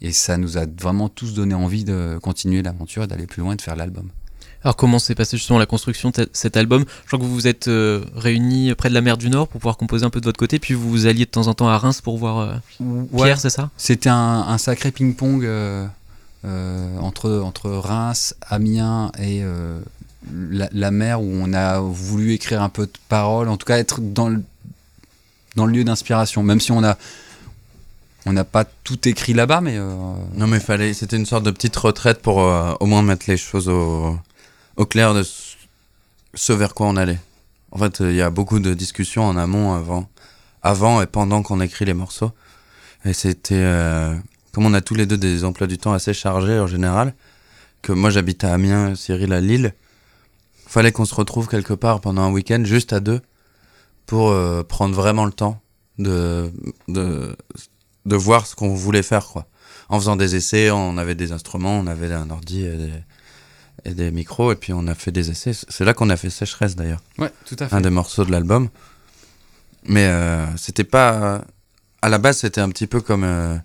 Et 0.00 0.12
ça 0.12 0.38
nous 0.38 0.56
a 0.56 0.64
vraiment 0.64 1.10
tous 1.10 1.34
donné 1.34 1.54
envie 1.54 1.84
de 1.84 2.18
continuer 2.22 2.62
l'aventure 2.62 3.04
et 3.04 3.06
d'aller 3.06 3.26
plus 3.26 3.42
loin 3.42 3.52
et 3.52 3.56
de 3.56 3.62
faire 3.62 3.76
l'album. 3.76 4.08
Alors 4.64 4.76
comment 4.76 4.98
s'est 4.98 5.14
passée 5.14 5.36
justement 5.36 5.58
la 5.58 5.66
construction 5.66 6.10
de 6.10 6.28
cet 6.32 6.56
album? 6.56 6.84
Je 7.02 7.06
crois 7.08 7.18
que 7.18 7.24
vous 7.24 7.34
vous 7.34 7.46
êtes 7.46 7.68
euh, 7.68 8.02
réunis 8.16 8.74
près 8.74 8.88
de 8.88 8.94
la 8.94 9.02
mer 9.02 9.18
du 9.18 9.28
Nord 9.28 9.46
pour 9.48 9.60
pouvoir 9.60 9.76
composer 9.76 10.06
un 10.06 10.10
peu 10.10 10.20
de 10.20 10.24
votre 10.24 10.38
côté, 10.38 10.58
puis 10.58 10.72
vous 10.72 10.88
vous 10.88 11.06
alliez 11.06 11.26
de 11.26 11.30
temps 11.30 11.48
en 11.48 11.54
temps 11.54 11.68
à 11.68 11.76
Reims 11.76 12.00
pour 12.00 12.16
voir 12.16 12.38
euh, 12.38 13.04
Pierre, 13.14 13.38
c'est 13.38 13.50
ça? 13.50 13.70
C'était 13.76 14.08
un, 14.08 14.16
un 14.48 14.58
sacré 14.58 14.90
ping-pong 14.90 15.44
euh, 15.44 15.86
euh, 16.46 16.98
entre, 16.98 17.42
entre 17.44 17.70
Reims, 17.70 18.34
Amiens 18.48 19.12
et 19.18 19.42
euh, 19.42 19.80
la, 20.32 20.68
la 20.72 20.90
mer 20.90 21.20
où 21.20 21.30
on 21.30 21.52
a 21.52 21.80
voulu 21.80 22.32
écrire 22.32 22.62
un 22.62 22.70
peu 22.70 22.86
de 22.86 22.92
paroles, 23.10 23.50
en 23.50 23.58
tout 23.58 23.66
cas 23.66 23.76
être 23.76 24.00
dans 24.00 24.30
le, 24.30 24.42
dans 25.56 25.66
le 25.66 25.72
lieu 25.72 25.84
d'inspiration, 25.84 26.42
même 26.42 26.60
si 26.60 26.72
on 26.72 26.82
a 26.82 26.96
on 28.26 28.32
n'a 28.32 28.44
pas 28.44 28.64
tout 28.64 29.06
écrit 29.06 29.34
là-bas, 29.34 29.60
mais 29.60 29.76
euh, 29.76 29.94
Non, 30.36 30.46
mais 30.46 30.58
fallait, 30.58 30.94
c'était 30.94 31.18
une 31.18 31.26
sorte 31.26 31.44
de 31.44 31.50
petite 31.50 31.76
retraite 31.76 32.22
pour 32.22 32.40
euh, 32.40 32.72
au 32.80 32.86
moins 32.86 33.02
mettre 33.02 33.26
les 33.28 33.36
choses 33.36 33.68
au, 33.68 34.16
au 34.76 34.86
clair 34.86 35.14
de 35.14 35.22
ce- 36.34 36.52
vers 36.52 36.74
quoi 36.74 36.86
on 36.86 36.96
allait. 36.96 37.18
En 37.70 37.78
fait, 37.78 38.00
il 38.00 38.14
y 38.14 38.22
a 38.22 38.30
beaucoup 38.30 38.58
de 38.60 38.74
discussions 38.74 39.24
en 39.24 39.36
amont 39.36 39.74
avant, 39.74 40.08
avant 40.62 41.02
et 41.02 41.06
pendant 41.06 41.42
qu'on 41.42 41.60
écrit 41.60 41.84
les 41.84 41.94
morceaux. 41.94 42.30
Et 43.04 43.12
c'était, 43.12 43.54
euh, 43.56 44.14
comme 44.52 44.66
on 44.66 44.74
a 44.74 44.80
tous 44.80 44.94
les 44.94 45.06
deux 45.06 45.18
des 45.18 45.44
emplois 45.44 45.66
du 45.66 45.78
temps 45.78 45.92
assez 45.92 46.14
chargés 46.14 46.58
en 46.58 46.66
général, 46.66 47.14
que 47.82 47.92
moi 47.92 48.10
j'habite 48.10 48.44
à 48.44 48.54
Amiens, 48.54 48.94
Cyril 48.94 49.32
à 49.32 49.40
Lille, 49.40 49.74
fallait 50.66 50.92
qu'on 50.92 51.04
se 51.04 51.14
retrouve 51.14 51.48
quelque 51.48 51.74
part 51.74 52.00
pendant 52.00 52.22
un 52.22 52.30
week-end 52.32 52.62
juste 52.64 52.92
à 52.92 53.00
deux 53.00 53.20
pour 54.06 54.30
euh, 54.30 54.62
prendre 54.62 54.94
vraiment 54.94 55.24
le 55.26 55.32
temps 55.32 55.60
de, 55.98 56.50
de, 56.88 57.36
de 58.06 58.16
voir 58.16 58.46
ce 58.46 58.54
qu'on 58.56 58.74
voulait 58.74 59.02
faire, 59.02 59.26
quoi 59.26 59.46
en 59.90 59.98
faisant 59.98 60.16
des 60.16 60.34
essais, 60.34 60.70
on 60.70 60.96
avait 60.96 61.14
des 61.14 61.32
instruments, 61.32 61.78
on 61.78 61.86
avait 61.86 62.10
un 62.12 62.30
ordi 62.30 62.66
et 63.84 63.94
des 63.94 64.10
micros, 64.10 64.52
et 64.52 64.56
puis 64.56 64.72
on 64.72 64.86
a 64.86 64.94
fait 64.94 65.10
des 65.12 65.30
essais. 65.30 65.52
C'est 65.68 65.84
là 65.84 65.94
qu'on 65.94 66.10
a 66.10 66.16
fait 66.16 66.30
Sécheresse 66.30 66.76
d'ailleurs, 66.76 67.02
ouais, 67.18 67.30
tout 67.46 67.56
à 67.60 67.74
un 67.76 67.80
des 67.80 67.90
morceaux 67.90 68.24
de 68.24 68.30
l'album. 68.30 68.68
Mais 69.86 70.06
euh, 70.06 70.46
c'était 70.56 70.84
pas. 70.84 71.44
À 72.02 72.08
la 72.08 72.18
base, 72.18 72.38
c'était 72.38 72.60
un 72.60 72.68
petit 72.70 72.86
peu 72.86 73.00
comme. 73.00 73.24
euh, 73.24 73.56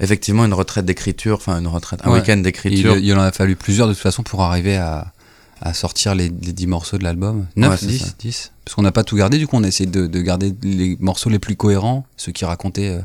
effectivement, 0.00 0.44
une 0.44 0.54
retraite 0.54 0.84
d'écriture, 0.84 1.36
enfin 1.36 1.58
une 1.58 1.66
retraite, 1.66 2.00
un 2.04 2.10
Ouais. 2.12 2.20
week-end 2.20 2.36
d'écriture. 2.36 2.96
il 2.96 3.12
en 3.14 3.20
a 3.20 3.32
fallu 3.32 3.56
plusieurs 3.56 3.88
de 3.88 3.94
toute 3.94 4.02
façon 4.02 4.22
pour 4.22 4.42
arriver 4.44 4.76
à, 4.76 5.12
à 5.60 5.74
sortir 5.74 6.14
les, 6.14 6.28
les 6.28 6.52
10 6.52 6.66
morceaux 6.68 6.98
de 6.98 7.02
l'album. 7.04 7.46
9, 7.56 7.70
Ouais, 7.70 7.76
c'est 7.76 7.86
10, 7.86 7.98
ça. 7.98 8.06
10. 8.18 8.52
Parce 8.64 8.74
qu'on 8.76 8.82
n'a 8.82 8.92
pas 8.92 9.02
tout 9.02 9.16
gardé, 9.16 9.38
du 9.38 9.48
coup 9.48 9.56
on 9.56 9.64
a 9.64 9.66
essayé 9.66 9.90
de, 9.90 10.06
de 10.06 10.20
garder 10.20 10.54
les 10.62 10.96
morceaux 11.00 11.30
les 11.30 11.38
plus 11.40 11.56
cohérents, 11.56 12.06
ceux 12.16 12.30
qui 12.30 12.44
racontaient 12.44 12.90
euh, 12.90 13.00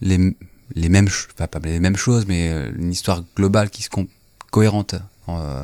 les, 0.00 0.36
les, 0.76 0.88
mêmes, 0.88 1.08
enfin, 1.34 1.46
pas 1.48 1.58
les 1.64 1.80
mêmes 1.80 1.96
choses, 1.96 2.26
mais 2.28 2.50
euh, 2.52 2.70
une 2.78 2.92
histoire 2.92 3.24
globale 3.36 3.70
qui 3.70 3.82
se 3.82 3.88
cohérente. 4.52 4.94
Euh, 5.28 5.62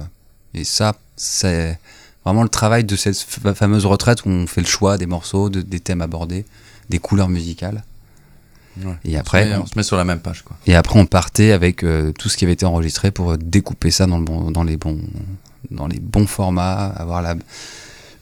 et 0.54 0.64
ça, 0.64 0.94
c'est 1.16 1.78
vraiment 2.24 2.42
le 2.42 2.48
travail 2.48 2.84
de 2.84 2.96
cette 2.96 3.16
fa- 3.18 3.54
fameuse 3.54 3.86
retraite 3.86 4.24
où 4.24 4.28
on 4.28 4.46
fait 4.46 4.60
le 4.60 4.66
choix 4.66 4.98
des 4.98 5.06
morceaux, 5.06 5.48
de- 5.50 5.62
des 5.62 5.80
thèmes 5.80 6.00
abordés, 6.02 6.44
des 6.90 6.98
couleurs 6.98 7.28
musicales. 7.28 7.82
Ouais. 8.84 8.94
Et 9.04 9.16
On 9.16 9.20
après, 9.20 9.44
se 9.44 9.48
met- 9.48 9.56
on- 9.56 9.62
on 9.62 9.66
se 9.66 9.72
met 9.76 9.82
sur 9.82 9.96
la 9.96 10.04
même 10.04 10.20
page, 10.20 10.42
quoi. 10.42 10.56
et 10.66 10.74
après, 10.76 10.98
on 11.00 11.06
partait 11.06 11.50
avec 11.52 11.82
euh, 11.82 12.12
tout 12.12 12.28
ce 12.28 12.36
qui 12.36 12.44
avait 12.44 12.52
été 12.52 12.64
enregistré 12.66 13.10
pour 13.10 13.32
euh, 13.32 13.36
découper 13.36 13.90
ça 13.90 14.06
dans, 14.06 14.18
le 14.18 14.24
bon, 14.24 14.50
dans, 14.52 14.62
les, 14.62 14.76
bons, 14.76 15.00
dans 15.72 15.88
les 15.88 15.98
bons 15.98 16.26
formats, 16.28 16.86
avoir 16.86 17.20
la, 17.22 17.34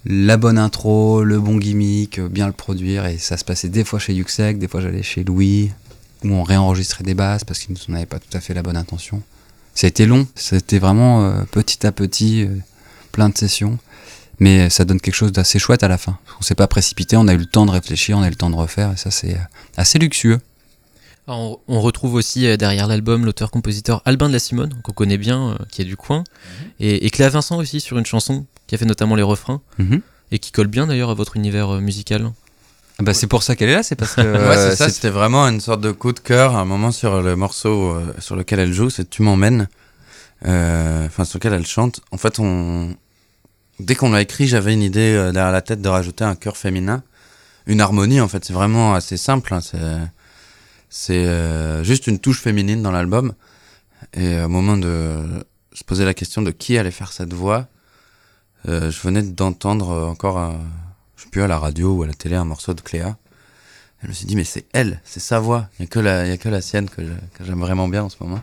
la 0.07 0.37
bonne 0.38 0.57
intro, 0.57 1.22
le 1.25 1.38
bon 1.40 1.59
gimmick, 1.59 2.20
bien 2.20 2.46
le 2.46 2.53
produire. 2.55 3.05
Et 3.07 3.18
ça 3.18 3.37
se 3.37 3.44
passait 3.44 3.68
des 3.68 3.85
fois 3.85 3.99
chez 3.99 4.14
Yuxek, 4.14 4.59
des 4.59 4.68
fois 4.68 4.81
j'allais 4.81 5.03
chez 5.03 5.25
Louis, 5.25 5.70
où 6.25 6.29
on 6.31 6.42
réenregistrait 6.42 7.05
des 7.05 7.14
basses 7.14 7.44
parce 7.44 7.59
qu'ils 7.59 7.77
n'avaient 7.88 8.07
pas 8.07 8.18
tout 8.18 8.35
à 8.35 8.40
fait 8.40 8.55
la 8.55 8.62
bonne 8.62 8.77
intention. 8.79 9.22
Ça 9.77 9.87
a 9.87 9.89
été 9.89 10.07
long, 10.07 10.27
c'était 10.35 10.79
vraiment 10.81 11.25
euh, 11.25 11.43
petit 11.53 11.87
à 11.87 11.93
petit, 11.93 12.43
euh, 12.43 12.49
plein 13.12 13.29
de 13.29 13.37
sessions. 13.39 13.79
Mais 14.41 14.69
ça 14.69 14.85
donne 14.85 15.01
quelque 15.01 15.15
chose 15.15 15.33
d'assez 15.33 15.59
chouette 15.59 15.83
à 15.83 15.89
la 15.89 15.97
fin. 15.97 16.19
On 16.41 16.43
s'est 16.43 16.55
pas 16.55 16.67
précipité, 16.67 17.17
on 17.17 17.27
a 17.29 17.33
eu 17.33 17.39
le 17.39 17.47
temps 17.47 17.65
de 17.65 17.71
réfléchir, 17.71 18.19
on 18.19 18.23
a 18.23 18.27
eu 18.27 18.31
le 18.31 18.37
temps 18.37 18.51
de 18.51 18.57
refaire, 18.57 18.93
et 18.93 18.97
ça 18.97 19.11
c'est 19.11 19.35
euh, 19.35 19.39
assez 19.79 19.99
luxueux. 19.99 20.41
Alors, 21.29 21.61
on, 21.69 21.81
retrouve 21.81 22.15
aussi 22.15 22.57
derrière 22.57 22.87
l'album 22.87 23.25
l'auteur-compositeur 23.25 24.01
Albin 24.05 24.29
de 24.29 24.33
la 24.35 24.39
Simone, 24.39 24.75
qu'on 24.83 24.93
connaît 24.93 25.19
bien, 25.19 25.59
qui 25.71 25.83
est 25.83 25.87
du 25.87 25.97
coin, 25.97 26.23
et, 26.81 27.05
et 27.07 27.11
Cléa 27.11 27.31
Vincent 27.31 27.57
aussi 27.57 27.81
sur 27.81 27.99
une 27.99 28.07
chanson 28.07 28.47
qui 28.67 28.75
a 28.75 28.79
fait 28.79 28.85
notamment 28.85 29.15
les 29.17 29.23
refrains, 29.25 29.61
Mhm. 29.79 30.01
et 30.33 30.39
qui 30.39 30.53
colle 30.53 30.69
bien 30.69 30.87
d'ailleurs 30.87 31.11
à 31.11 31.15
votre 31.15 31.37
univers 31.37 31.69
musical. 31.81 32.31
Ah 32.98 33.02
Bah, 33.02 33.12
c'est 33.14 33.26
pour 33.26 33.42
ça 33.42 33.56
qu'elle 33.56 33.68
est 33.68 33.74
là, 33.74 33.82
c'est 33.82 33.96
parce 33.96 34.14
que 34.14 34.20
ouais, 34.22 34.26
euh, 34.56 34.70
c'est 34.70 34.76
ça, 34.76 34.88
c'était 34.88 35.11
vraiment 35.11 35.46
une 35.48 35.61
sorte 35.61 35.80
de 35.80 35.92
coup 35.92 36.12
de 36.12 36.20
cœur 36.20 36.56
à 36.56 36.61
un 36.61 36.64
moment 36.64 36.92
sur 36.92 37.22
le 37.22 37.37
morceau 37.37 37.90
euh, 37.94 38.14
sur 38.18 38.37
lequel 38.37 38.59
elle 38.61 38.72
joue, 38.72 38.88
c'est 38.90 39.09
Tu 39.09 39.22
m'emmènes, 39.22 39.68
euh, 40.46 41.06
enfin 41.06 41.24
sur 41.24 41.38
lequel 41.38 41.52
elle 41.54 41.66
chante. 41.66 42.00
En 42.11 42.16
fait, 42.16 42.38
on 42.38 42.94
dès 43.80 43.94
qu'on 43.94 44.11
l'a 44.11 44.22
écrit, 44.22 44.46
j'avais 44.46 44.72
une 44.72 44.82
idée 44.82 45.14
euh, 45.14 45.32
derrière 45.32 45.52
la 45.52 45.61
tête 45.62 45.82
de 45.82 45.88
rajouter 45.88 46.24
un 46.24 46.35
chœur 46.35 46.56
féminin, 46.56 47.02
une 47.66 47.80
harmonie. 47.82 48.20
En 48.20 48.28
fait, 48.28 48.44
c'est 48.44 48.54
vraiment 48.54 48.94
assez 48.94 49.16
simple. 49.18 49.52
hein, 49.52 49.61
c'est 49.61 49.78
c'est 50.88 51.26
euh, 51.26 51.85
juste 51.85 52.06
une 52.06 52.18
touche 52.18 52.40
féminine 52.40 52.82
dans 52.82 52.92
l'album. 52.92 53.35
Et 54.14 54.40
au 54.40 54.48
moment 54.48 54.76
de 54.78 55.18
se 55.74 55.85
poser 55.85 56.04
la 56.06 56.14
question 56.14 56.40
de 56.40 56.50
qui 56.50 56.78
allait 56.78 56.90
faire 56.90 57.12
cette 57.12 57.35
voix, 57.35 57.66
euh, 58.68 58.90
je 58.90 59.00
venais 59.02 59.22
d'entendre 59.22 59.90
encore, 60.09 60.38
un- 60.38 60.61
je 61.16 61.22
sais 61.24 61.29
plus 61.31 61.42
à 61.42 61.46
la 61.46 61.59
radio 61.59 61.94
ou 61.94 62.02
à 62.02 62.07
la 62.07 62.14
télé, 62.14 62.37
un 62.37 62.44
morceau 62.44 62.74
de 62.74 62.81
Cléa. 62.81 63.16
Je 64.02 64.09
me 64.09 64.12
suis 64.12 64.26
dit, 64.26 64.37
mais 64.37 64.44
c'est 64.44 64.66
elle, 64.72 65.00
c'est 65.05 65.20
sa 65.20 65.38
voix. 65.40 65.68
Il 65.79 65.83
n'y 65.83 65.87
a, 65.87 65.88
que 65.88 65.98
la- 65.98 66.26
y 66.26 66.31
a 66.31 66.37
que 66.37 66.48
la 66.48 66.61
sienne 66.61 66.88
que 66.88 67.02
j'aime 67.44 67.61
vraiment 67.61 67.88
bien 67.88 68.05
en 68.05 68.09
ce 68.09 68.16
moment. 68.20 68.40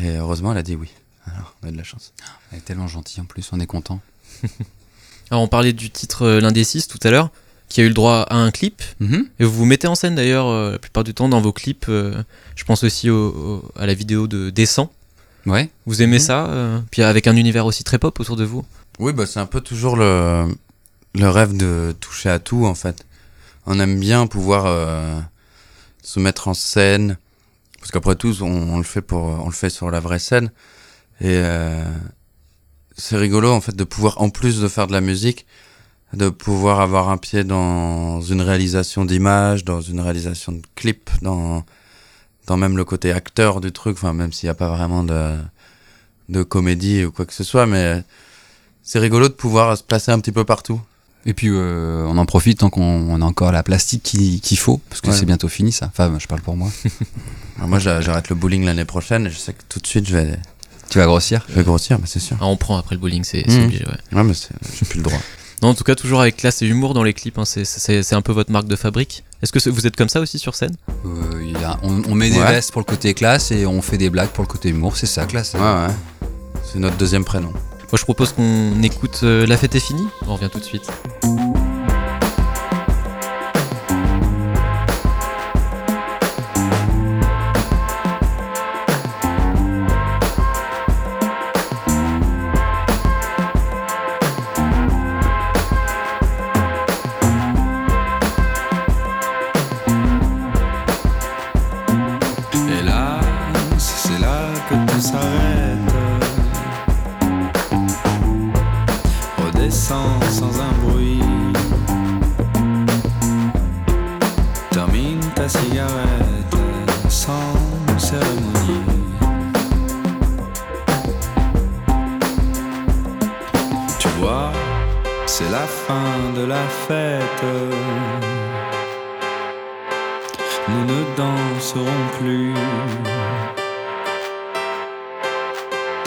Et 0.00 0.16
heureusement, 0.16 0.52
elle 0.52 0.58
a 0.58 0.62
dit 0.62 0.74
oui. 0.76 0.90
Alors, 1.26 1.54
on 1.62 1.68
a 1.68 1.70
de 1.70 1.76
la 1.76 1.84
chance. 1.84 2.12
elle 2.50 2.58
est 2.58 2.62
tellement 2.62 2.88
gentille 2.88 3.20
en 3.20 3.24
plus, 3.26 3.48
on 3.52 3.60
est 3.60 3.66
content. 3.66 4.00
Alors 5.30 5.42
on 5.42 5.48
parlait 5.48 5.72
du 5.72 5.90
titre 5.90 6.26
L'un 6.28 6.50
des 6.50 6.64
six 6.64 6.88
tout 6.88 6.98
à 7.04 7.10
l'heure, 7.10 7.30
qui 7.68 7.80
a 7.80 7.84
eu 7.84 7.88
le 7.88 7.94
droit 7.94 8.22
à 8.28 8.34
un 8.36 8.50
clip, 8.50 8.82
et 9.00 9.44
vous 9.44 9.52
vous 9.52 9.64
mettez 9.64 9.86
en 9.86 9.94
scène 9.94 10.16
d'ailleurs 10.16 10.48
euh, 10.48 10.72
la 10.72 10.78
plupart 10.80 11.04
du 11.04 11.14
temps 11.14 11.28
dans 11.28 11.40
vos 11.40 11.52
clips, 11.52 11.86
euh, 11.88 12.20
je 12.56 12.64
pense 12.64 12.82
aussi 12.82 13.10
au- 13.10 13.28
au- 13.28 13.72
à 13.78 13.86
la 13.86 13.94
vidéo 13.94 14.26
de 14.26 14.50
Descend. 14.50 14.88
Ouais. 15.46 15.70
Vous 15.86 16.02
aimez 16.02 16.16
Mhm. 16.18 16.22
ça 16.24 16.46
euh, 16.48 16.80
Puis 16.90 17.02
avec 17.02 17.28
un 17.28 17.36
univers 17.36 17.64
aussi 17.66 17.84
très 17.84 17.98
pop 17.98 18.18
autour 18.18 18.36
de 18.36 18.44
vous 18.44 18.64
Oui, 18.98 19.12
bah, 19.12 19.24
c'est 19.24 19.38
un 19.38 19.46
peu 19.46 19.60
toujours 19.60 19.96
le, 19.96 20.46
le 21.14 21.28
rêve 21.28 21.56
de 21.56 21.94
toucher 22.00 22.30
à 22.30 22.38
tout, 22.38 22.66
en 22.66 22.74
fait. 22.74 23.04
On 23.66 23.78
aime 23.80 23.98
bien 23.98 24.26
pouvoir 24.26 24.64
euh, 24.66 25.20
se 26.02 26.20
mettre 26.20 26.48
en 26.48 26.54
scène, 26.54 27.16
parce 27.78 27.90
qu'après 27.90 28.16
tout, 28.16 28.42
on, 28.42 28.78
le 28.78 28.84
fait 28.84 29.02
pour, 29.02 29.24
on 29.24 29.46
le 29.46 29.52
fait 29.52 29.70
sur 29.70 29.90
la 29.90 30.00
vraie 30.00 30.18
scène. 30.18 30.50
Et 31.20 31.36
euh, 31.36 31.84
c'est 32.96 33.16
rigolo, 33.16 33.50
en 33.50 33.60
fait, 33.60 33.74
de 33.74 33.84
pouvoir, 33.84 34.20
en 34.20 34.30
plus 34.30 34.60
de 34.60 34.68
faire 34.68 34.86
de 34.86 34.92
la 34.92 35.00
musique, 35.00 35.46
de 36.12 36.28
pouvoir 36.28 36.80
avoir 36.80 37.08
un 37.08 37.16
pied 37.16 37.44
dans 37.44 38.20
une 38.20 38.40
réalisation 38.40 39.04
d'image, 39.04 39.64
dans 39.64 39.80
une 39.80 40.00
réalisation 40.00 40.52
de 40.52 40.62
clip, 40.74 41.10
dans, 41.22 41.64
dans 42.46 42.56
même 42.56 42.76
le 42.76 42.84
côté 42.84 43.12
acteur 43.12 43.60
du 43.60 43.72
truc, 43.72 43.96
enfin, 43.96 44.12
même 44.12 44.32
s'il 44.32 44.46
n'y 44.46 44.50
a 44.50 44.54
pas 44.54 44.68
vraiment 44.68 45.04
de, 45.04 45.36
de 46.28 46.42
comédie 46.42 47.04
ou 47.04 47.12
quoi 47.12 47.26
que 47.26 47.34
ce 47.34 47.44
soit, 47.44 47.66
mais 47.66 48.02
c'est 48.82 48.98
rigolo 48.98 49.28
de 49.28 49.34
pouvoir 49.34 49.76
se 49.76 49.82
placer 49.82 50.10
un 50.10 50.18
petit 50.18 50.32
peu 50.32 50.44
partout. 50.44 50.80
Et 51.26 51.34
puis 51.34 51.48
euh, 51.50 52.04
on 52.08 52.16
en 52.16 52.24
profite 52.26 52.58
tant 52.60 52.70
qu'on 52.70 52.82
on 52.82 53.20
a 53.20 53.24
encore 53.24 53.52
la 53.52 53.62
plastique 53.62 54.02
qui- 54.02 54.40
qu'il 54.40 54.58
faut, 54.58 54.80
parce 54.88 55.00
que 55.02 55.08
Ouais. 55.08 55.16
c'est 55.16 55.26
bientôt 55.26 55.48
fini 55.48 55.70
ça. 55.72 55.86
Enfin, 55.92 56.12
je 56.18 56.26
parle 56.26 56.40
pour 56.40 56.56
moi. 56.56 56.70
Moi, 57.58 57.78
j'a- 57.78 58.00
j'arrête 58.00 58.30
le 58.30 58.36
bowling 58.36 58.64
l'année 58.64 58.86
prochaine 58.86 59.26
et 59.26 59.30
je 59.30 59.36
sais 59.36 59.52
que 59.52 59.62
tout 59.68 59.80
de 59.80 59.86
suite, 59.86 60.08
je 60.08 60.16
vais, 60.16 60.38
tu 60.88 60.96
vas 60.98 61.04
grossir 61.04 61.44
je 61.50 61.54
vais 61.56 61.62
grossir, 61.62 61.98
mais 62.00 62.06
c'est 62.06 62.20
sûr. 62.20 62.38
Ah, 62.40 62.46
On 62.46 62.56
prend 62.56 62.78
après 62.78 62.94
le 62.94 63.00
bowling, 63.02 63.22
c'est 63.22 63.46
Mhm. 63.46 63.64
obligé. 63.64 63.84
Ouais. 63.84 64.16
Ouais, 64.16 64.24
mais 64.24 64.32
c'est- 64.32 64.54
j'ai 64.78 64.86
plus 64.86 64.96
le 64.98 65.04
droit. 65.04 65.18
Non, 65.62 65.68
en 65.68 65.74
tout 65.74 65.84
cas, 65.84 65.94
toujours 65.94 66.22
avec 66.22 66.38
classe 66.38 66.62
et 66.62 66.66
humour 66.66 66.94
dans 66.94 67.02
les 67.02 67.12
clips, 67.12 67.36
hein, 67.36 67.44
c'est- 67.44 68.12
un 68.14 68.22
peu 68.22 68.32
votre 68.32 68.50
marque 68.50 68.66
de 68.66 68.76
fabrique. 68.76 69.24
Est-ce 69.42 69.52
que 69.52 69.68
vous 69.68 69.86
êtes 69.86 69.94
comme 69.94 70.08
ça 70.08 70.20
aussi 70.22 70.38
sur 70.38 70.54
scène? 70.54 70.74
Euh, 71.04 71.42
il 71.42 71.52
y 71.52 71.64
a- 71.64 71.78
on, 71.82 72.02
on 72.08 72.14
met 72.14 72.30
des 72.30 72.38
Ouais. 72.38 72.46
vestes 72.50 72.72
pour 72.72 72.80
le 72.80 72.86
côté 72.86 73.12
classe 73.12 73.50
et 73.52 73.66
on 73.66 73.82
fait 73.82 73.98
des 73.98 74.08
blagues 74.08 74.30
pour 74.30 74.42
le 74.42 74.48
côté 74.48 74.70
humour, 74.70 74.96
c'est 74.96 75.04
ça 75.04 75.26
classe. 75.26 75.52
Ouais, 75.52 75.60
ouais. 75.60 76.28
C'est 76.72 76.78
notre 76.78 76.96
deuxième 76.96 77.26
prénom. 77.26 77.52
Moi, 77.92 77.98
je 77.98 78.04
propose 78.04 78.32
qu'on 78.32 78.82
écoute 78.84 79.20
euh, 79.24 79.46
La 79.46 79.56
fête 79.56 79.74
est 79.74 79.80
finie. 79.80 80.06
On 80.24 80.34
revient 80.34 80.48
tout 80.48 80.60
de 80.60 80.64
suite. 80.64 80.88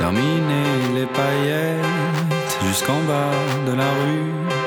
Terminer 0.04 1.00
les 1.00 1.06
paillettes 1.06 2.60
jusqu'en 2.68 3.00
bas 3.08 3.32
de 3.66 3.72
la 3.72 3.90
rue. 4.02 4.63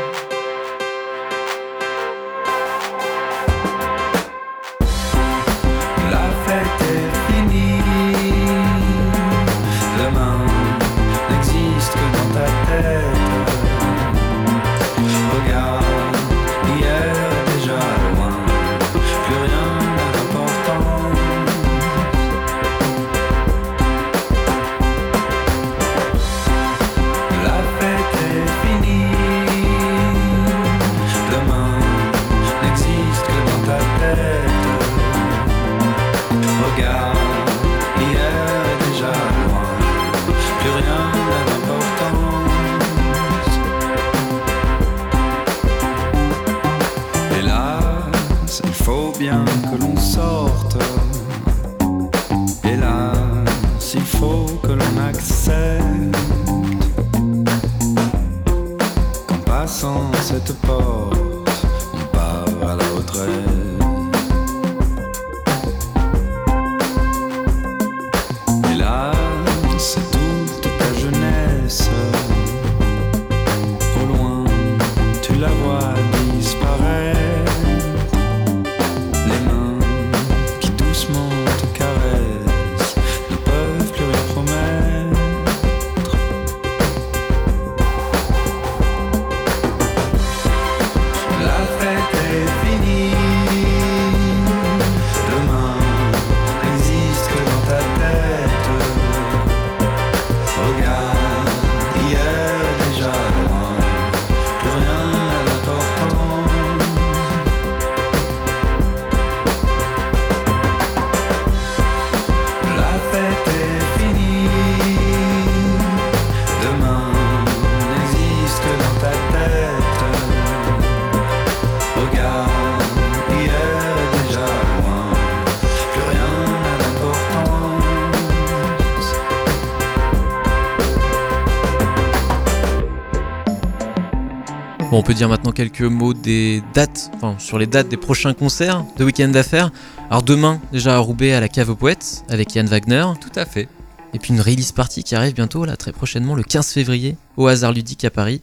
Bon, 134.96 135.00
on 135.00 135.02
peut 135.02 135.12
dire 135.12 135.28
maintenant 135.28 135.52
quelques 135.52 135.82
mots 135.82 136.14
des 136.14 136.62
dates, 136.72 137.10
enfin 137.16 137.34
sur 137.38 137.58
les 137.58 137.66
dates 137.66 137.90
des 137.90 137.98
prochains 137.98 138.32
concerts 138.32 138.82
de 138.96 139.04
Week-end 139.04 139.28
d'affaires. 139.28 139.70
Alors 140.08 140.22
demain, 140.22 140.58
déjà 140.72 140.94
à 140.94 140.98
Roubaix 141.00 141.34
à 141.34 141.40
la 141.40 141.50
Cave 141.50 141.68
aux 141.68 141.76
Poètes 141.76 142.24
avec 142.30 142.54
Yann 142.54 142.66
Wagner. 142.66 143.04
Tout 143.20 143.38
à 143.38 143.44
fait. 143.44 143.68
Et 144.14 144.18
puis 144.18 144.32
une 144.32 144.40
release 144.40 144.72
party 144.72 145.04
qui 145.04 145.14
arrive 145.14 145.34
bientôt, 145.34 145.66
là 145.66 145.76
très 145.76 145.92
prochainement, 145.92 146.34
le 146.34 146.42
15 146.44 146.68
février, 146.68 147.18
au 147.36 147.46
hasard 147.46 147.72
ludique 147.72 148.06
à 148.06 148.10
Paris, 148.10 148.40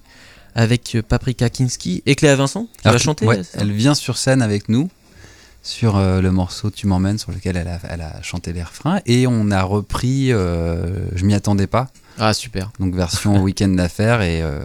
avec 0.53 0.93
euh, 0.93 1.01
Paprika 1.01 1.49
Kinski 1.49 2.03
et 2.05 2.13
Cléa 2.13 2.35
Vincent 2.35 2.67
qui 2.79 2.87
va 2.87 2.99
chanter. 2.99 3.25
ouais, 3.25 3.41
elle 3.55 3.71
vient 3.71 3.95
sur 3.95 4.19
scène 4.19 4.43
avec 4.43 4.69
nous 4.69 4.91
sur 5.63 5.95
euh, 5.95 6.21
le 6.21 6.31
morceau 6.31 6.69
Tu 6.69 6.85
m'emmènes 6.85 7.17
sur 7.17 7.31
lequel 7.31 7.57
elle 7.57 7.69
a, 7.69 7.79
elle 7.89 8.01
a 8.01 8.21
chanté 8.21 8.53
les 8.53 8.61
refrains 8.61 8.99
et 9.05 9.25
on 9.25 9.49
a 9.49 9.63
repris 9.63 10.31
euh, 10.31 11.07
Je 11.15 11.25
m'y 11.25 11.33
attendais 11.33 11.67
pas 11.67 11.87
Ah 12.19 12.33
super. 12.33 12.71
donc 12.79 12.93
version 12.93 13.37
week-end 13.41 13.69
d'affaires 13.69 14.21
et 14.21 14.41
euh, 14.43 14.59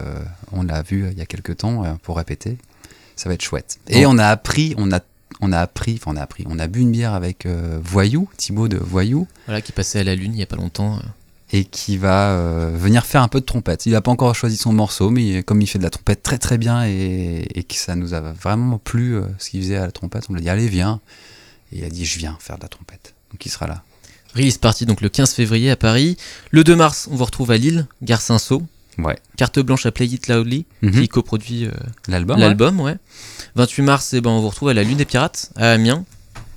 on 0.51 0.63
l'a 0.63 0.81
vu 0.81 1.03
euh, 1.05 1.11
il 1.11 1.17
y 1.17 1.21
a 1.21 1.25
quelques 1.25 1.57
temps 1.57 1.83
euh, 1.83 1.93
pour 2.03 2.17
répéter 2.17 2.57
ça 3.15 3.29
va 3.29 3.35
être 3.35 3.41
chouette 3.43 3.79
et 3.87 4.05
on 4.05 4.17
a 4.17 4.25
appris 4.27 4.73
on 4.77 4.91
a 4.91 4.99
on 5.41 5.51
a 5.51 5.59
appris 5.59 5.99
enfin 6.01 6.11
on 6.13 6.17
a 6.17 6.21
appris 6.21 6.45
on 6.49 6.59
a 6.59 6.67
bu 6.67 6.79
une 6.81 6.91
bière 6.91 7.13
avec 7.13 7.45
euh, 7.45 7.79
Voyou 7.83 8.29
Thibaut 8.37 8.67
de 8.67 8.77
Voyou 8.77 9.27
Voilà, 9.45 9.61
qui 9.61 9.71
passait 9.71 9.99
à 9.99 10.03
la 10.03 10.15
Lune 10.15 10.33
il 10.33 10.39
y 10.39 10.43
a 10.43 10.45
pas 10.47 10.55
longtemps. 10.57 10.99
et 11.51 11.63
qui 11.65 11.97
va 11.97 12.31
euh, 12.31 12.71
venir 12.75 13.05
faire 13.05 13.23
un 13.23 13.27
peu 13.27 13.39
de 13.39 13.45
trompette. 13.45 13.85
Il 13.87 13.93
n'a 13.93 14.01
pas 14.01 14.11
encore 14.11 14.35
choisi 14.35 14.55
son 14.57 14.71
morceau, 14.73 15.09
mais 15.09 15.41
comme 15.43 15.61
il 15.61 15.67
fait 15.67 15.79
de 15.79 15.83
la 15.83 15.89
trompette 15.89 16.21
très 16.23 16.37
très 16.37 16.57
bien 16.59 16.85
et, 16.85 17.47
et 17.55 17.63
que 17.63 17.73
ça 17.75 17.95
nous 17.95 18.13
a 18.13 18.19
vraiment 18.21 18.77
plu 18.77 19.15
euh, 19.15 19.23
ce 19.39 19.49
qu'il 19.49 19.61
faisait 19.63 19.77
à 19.77 19.85
la 19.85 19.91
trompette, 19.91 20.25
on 20.29 20.33
lui 20.33 20.39
a 20.41 20.43
dit 20.43 20.49
allez 20.49 20.67
viens. 20.67 20.99
Et 21.71 21.79
il 21.79 21.83
a 21.85 21.89
dit 21.89 22.05
je 22.05 22.19
viens 22.19 22.37
faire 22.39 22.57
de 22.57 22.61
la 22.63 22.67
trompette. 22.69 23.13
Donc 23.31 23.45
il 23.45 23.49
sera 23.49 23.65
là. 23.67 23.83
Release 24.35 24.57
party 24.59 24.85
donc 24.85 25.01
le 25.01 25.09
15 25.09 25.31
février 25.33 25.71
à 25.71 25.75
Paris. 25.75 26.17
Le 26.51 26.63
2 26.63 26.75
mars, 26.75 27.07
on 27.11 27.15
vous 27.15 27.25
retrouve 27.25 27.49
à 27.51 27.57
Lille, 27.57 27.87
Gare 28.03 28.21
Saint-Saul. 28.21 28.61
Ouais. 29.03 29.17
Carte 29.37 29.59
blanche 29.59 29.85
à 29.85 29.91
Play 29.91 30.07
It 30.07 30.27
Loudly, 30.27 30.65
Mhm. 30.81 30.91
qui 30.91 31.07
coproduit 31.07 31.65
euh, 31.65 31.71
L'album. 32.07 32.39
l'album, 32.39 32.79
ouais. 32.79 32.95
28 33.55 33.81
mars, 33.83 34.13
eh 34.13 34.21
ben, 34.21 34.29
on 34.29 34.41
vous 34.41 34.49
retrouve 34.49 34.69
à 34.69 34.73
la 34.73 34.83
Lune 34.83 34.97
des 34.97 35.05
Pirates, 35.05 35.51
à 35.55 35.71
Amiens, 35.71 36.05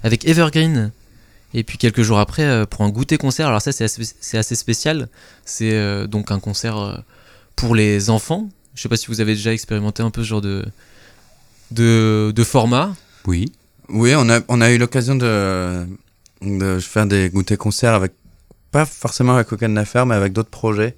avec 0.03 0.27
Evergreen. 0.27 0.93
Et 1.55 1.65
puis 1.65 1.77
quelques 1.79 2.03
jours 2.03 2.19
après, 2.19 2.45
euh, 2.45 2.65
pour 2.65 2.83
un 2.83 2.89
goûter 2.89 3.19
concert, 3.19 3.47
alors 3.49 3.61
ça 3.61 3.73
c'est 3.73 3.85
assez, 3.85 4.55
spécial, 4.55 5.09
c'est 5.45 5.73
euh, 5.75 6.07
donc 6.07 6.31
un 6.31 6.41
concert 6.41 6.79
euh, 6.79 6.95
pour 7.57 7.75
les 7.75 8.09
enfants. 8.09 8.49
Je 8.75 8.81
sais 8.83 8.89
pas 8.89 8.97
si 8.97 9.09
vous 9.09 9.21
avez 9.21 9.35
déjà 9.35 9.53
expérimenté 9.53 10.03
un 10.03 10.11
peu 10.11 10.23
ce 10.23 10.29
genre 10.29 10.41
de, 10.41 10.65
de, 11.71 12.33
de 12.35 12.45
format. 12.45 12.95
Oui. 13.27 13.53
Oui, 13.89 14.15
on 14.17 14.29
a, 14.31 14.41
on 14.49 14.61
a 14.63 14.71
eu 14.71 14.79
l'occasion 14.79 15.15
de, 15.15 15.87
de 16.41 16.79
faire 16.79 17.07
des 17.07 17.29
goûters 17.29 17.59
concerts 17.59 17.93
avec, 17.95 18.13
pas 18.71 18.87
forcément 18.87 19.35
avec 19.35 19.53
Aucun 19.53 19.69
d'affaires, 19.69 20.07
mais 20.07 20.15
avec 20.15 20.33
d'autres 20.33 20.49
projets. 20.51 20.97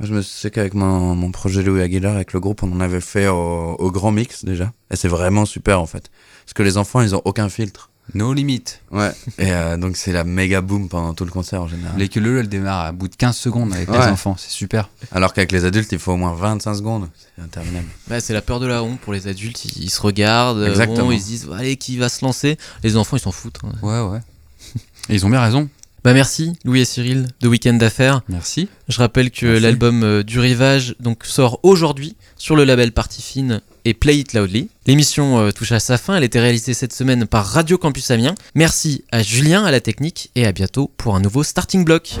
Je 0.00 0.14
me 0.14 0.22
sais 0.22 0.50
qu'avec 0.50 0.74
mon, 0.74 1.14
mon 1.14 1.30
projet 1.30 1.62
Louis 1.62 1.82
Aguilar, 1.82 2.14
avec 2.14 2.32
le 2.32 2.40
groupe, 2.40 2.62
on 2.62 2.72
en 2.72 2.80
avait 2.80 3.00
fait 3.02 3.28
au, 3.28 3.76
au 3.78 3.90
Grand 3.90 4.12
Mix 4.12 4.44
déjà. 4.44 4.72
Et 4.90 4.96
c'est 4.96 5.08
vraiment 5.08 5.44
super 5.44 5.80
en 5.80 5.86
fait. 5.86 6.10
Parce 6.44 6.54
que 6.54 6.62
les 6.62 6.76
enfants, 6.78 7.00
ils 7.02 7.14
ont 7.14 7.22
aucun 7.24 7.48
filtre. 7.48 7.90
No 8.12 8.32
limit. 8.32 8.64
Ouais. 8.90 9.12
Et 9.38 9.52
euh, 9.52 9.76
donc 9.76 9.96
c'est 9.96 10.10
la 10.10 10.24
méga 10.24 10.62
boom 10.62 10.88
pendant 10.88 11.14
tout 11.14 11.24
le 11.24 11.30
concert 11.30 11.62
en 11.62 11.68
général. 11.68 11.96
Les 11.96 12.08
queues 12.08 12.38
elle 12.40 12.48
démarre 12.48 12.86
à 12.86 12.90
bout 12.92 13.06
de 13.06 13.14
15 13.14 13.36
secondes 13.36 13.72
avec 13.72 13.88
les 13.88 13.96
Ouais. 13.98 14.06
enfants. 14.06 14.34
C'est 14.36 14.50
super. 14.50 14.88
Alors 15.12 15.32
qu'avec 15.32 15.52
les 15.52 15.64
adultes, 15.64 15.92
il 15.92 15.98
faut 16.00 16.12
au 16.12 16.16
moins 16.16 16.34
25 16.34 16.74
secondes. 16.74 17.08
C'est 17.36 17.42
interminable. 17.42 17.86
Bah, 18.08 18.18
c'est 18.18 18.32
la 18.32 18.42
peur 18.42 18.58
de 18.58 18.66
la 18.66 18.82
honte 18.82 18.98
pour 18.98 19.12
les 19.12 19.28
adultes, 19.28 19.64
ils, 19.64 19.84
ils 19.84 19.90
se 19.90 20.00
regardent, 20.00 20.64
Exactement. 20.64 21.06
bon, 21.06 21.12
ils 21.12 21.20
se 21.20 21.26
disent 21.26 21.48
allez 21.56 21.76
qui 21.76 21.98
va 21.98 22.08
se 22.08 22.24
lancer? 22.24 22.58
Les 22.82 22.96
enfants 22.96 23.16
ils 23.16 23.20
s'en 23.20 23.30
foutent. 23.32 23.60
hein. 23.62 23.72
Ouais, 23.82 24.00
ouais. 24.00 24.20
Et 25.08 25.14
ils 25.14 25.24
ont 25.24 25.30
bien 25.30 25.40
raison. 25.42 25.68
Bah 26.02 26.14
merci 26.14 26.54
Louis 26.64 26.80
et 26.80 26.84
Cyril 26.86 27.26
de 27.40 27.48
Week-end 27.48 27.74
d'affaires. 27.74 28.22
Merci. 28.28 28.68
Je 28.88 28.98
rappelle 28.98 29.30
que 29.30 29.46
l'album 29.46 30.02
euh, 30.02 30.22
du 30.22 30.38
Rivage 30.38 30.94
donc 30.98 31.24
sort 31.26 31.60
aujourd'hui 31.62 32.16
sur 32.38 32.56
le 32.56 32.64
label 32.64 32.92
Party 32.92 33.20
Fine 33.20 33.60
et 33.84 33.92
Play 33.92 34.18
It 34.18 34.32
Loudly. 34.32 34.70
L'émission 34.86 35.38
euh, 35.38 35.50
touche 35.50 35.72
à 35.72 35.80
sa 35.80 35.98
fin, 35.98 36.16
elle 36.16 36.24
était 36.24 36.40
réalisée 36.40 36.72
cette 36.72 36.94
semaine 36.94 37.26
par 37.26 37.44
Radio 37.44 37.76
Campus 37.76 38.10
Amiens. 38.10 38.34
Merci 38.54 39.04
à 39.12 39.22
Julien 39.22 39.64
à 39.64 39.70
la 39.70 39.80
technique 39.80 40.30
et 40.36 40.46
à 40.46 40.52
bientôt 40.52 40.90
pour 40.96 41.14
un 41.16 41.20
nouveau 41.20 41.42
Starting 41.42 41.84
Block. 41.84 42.18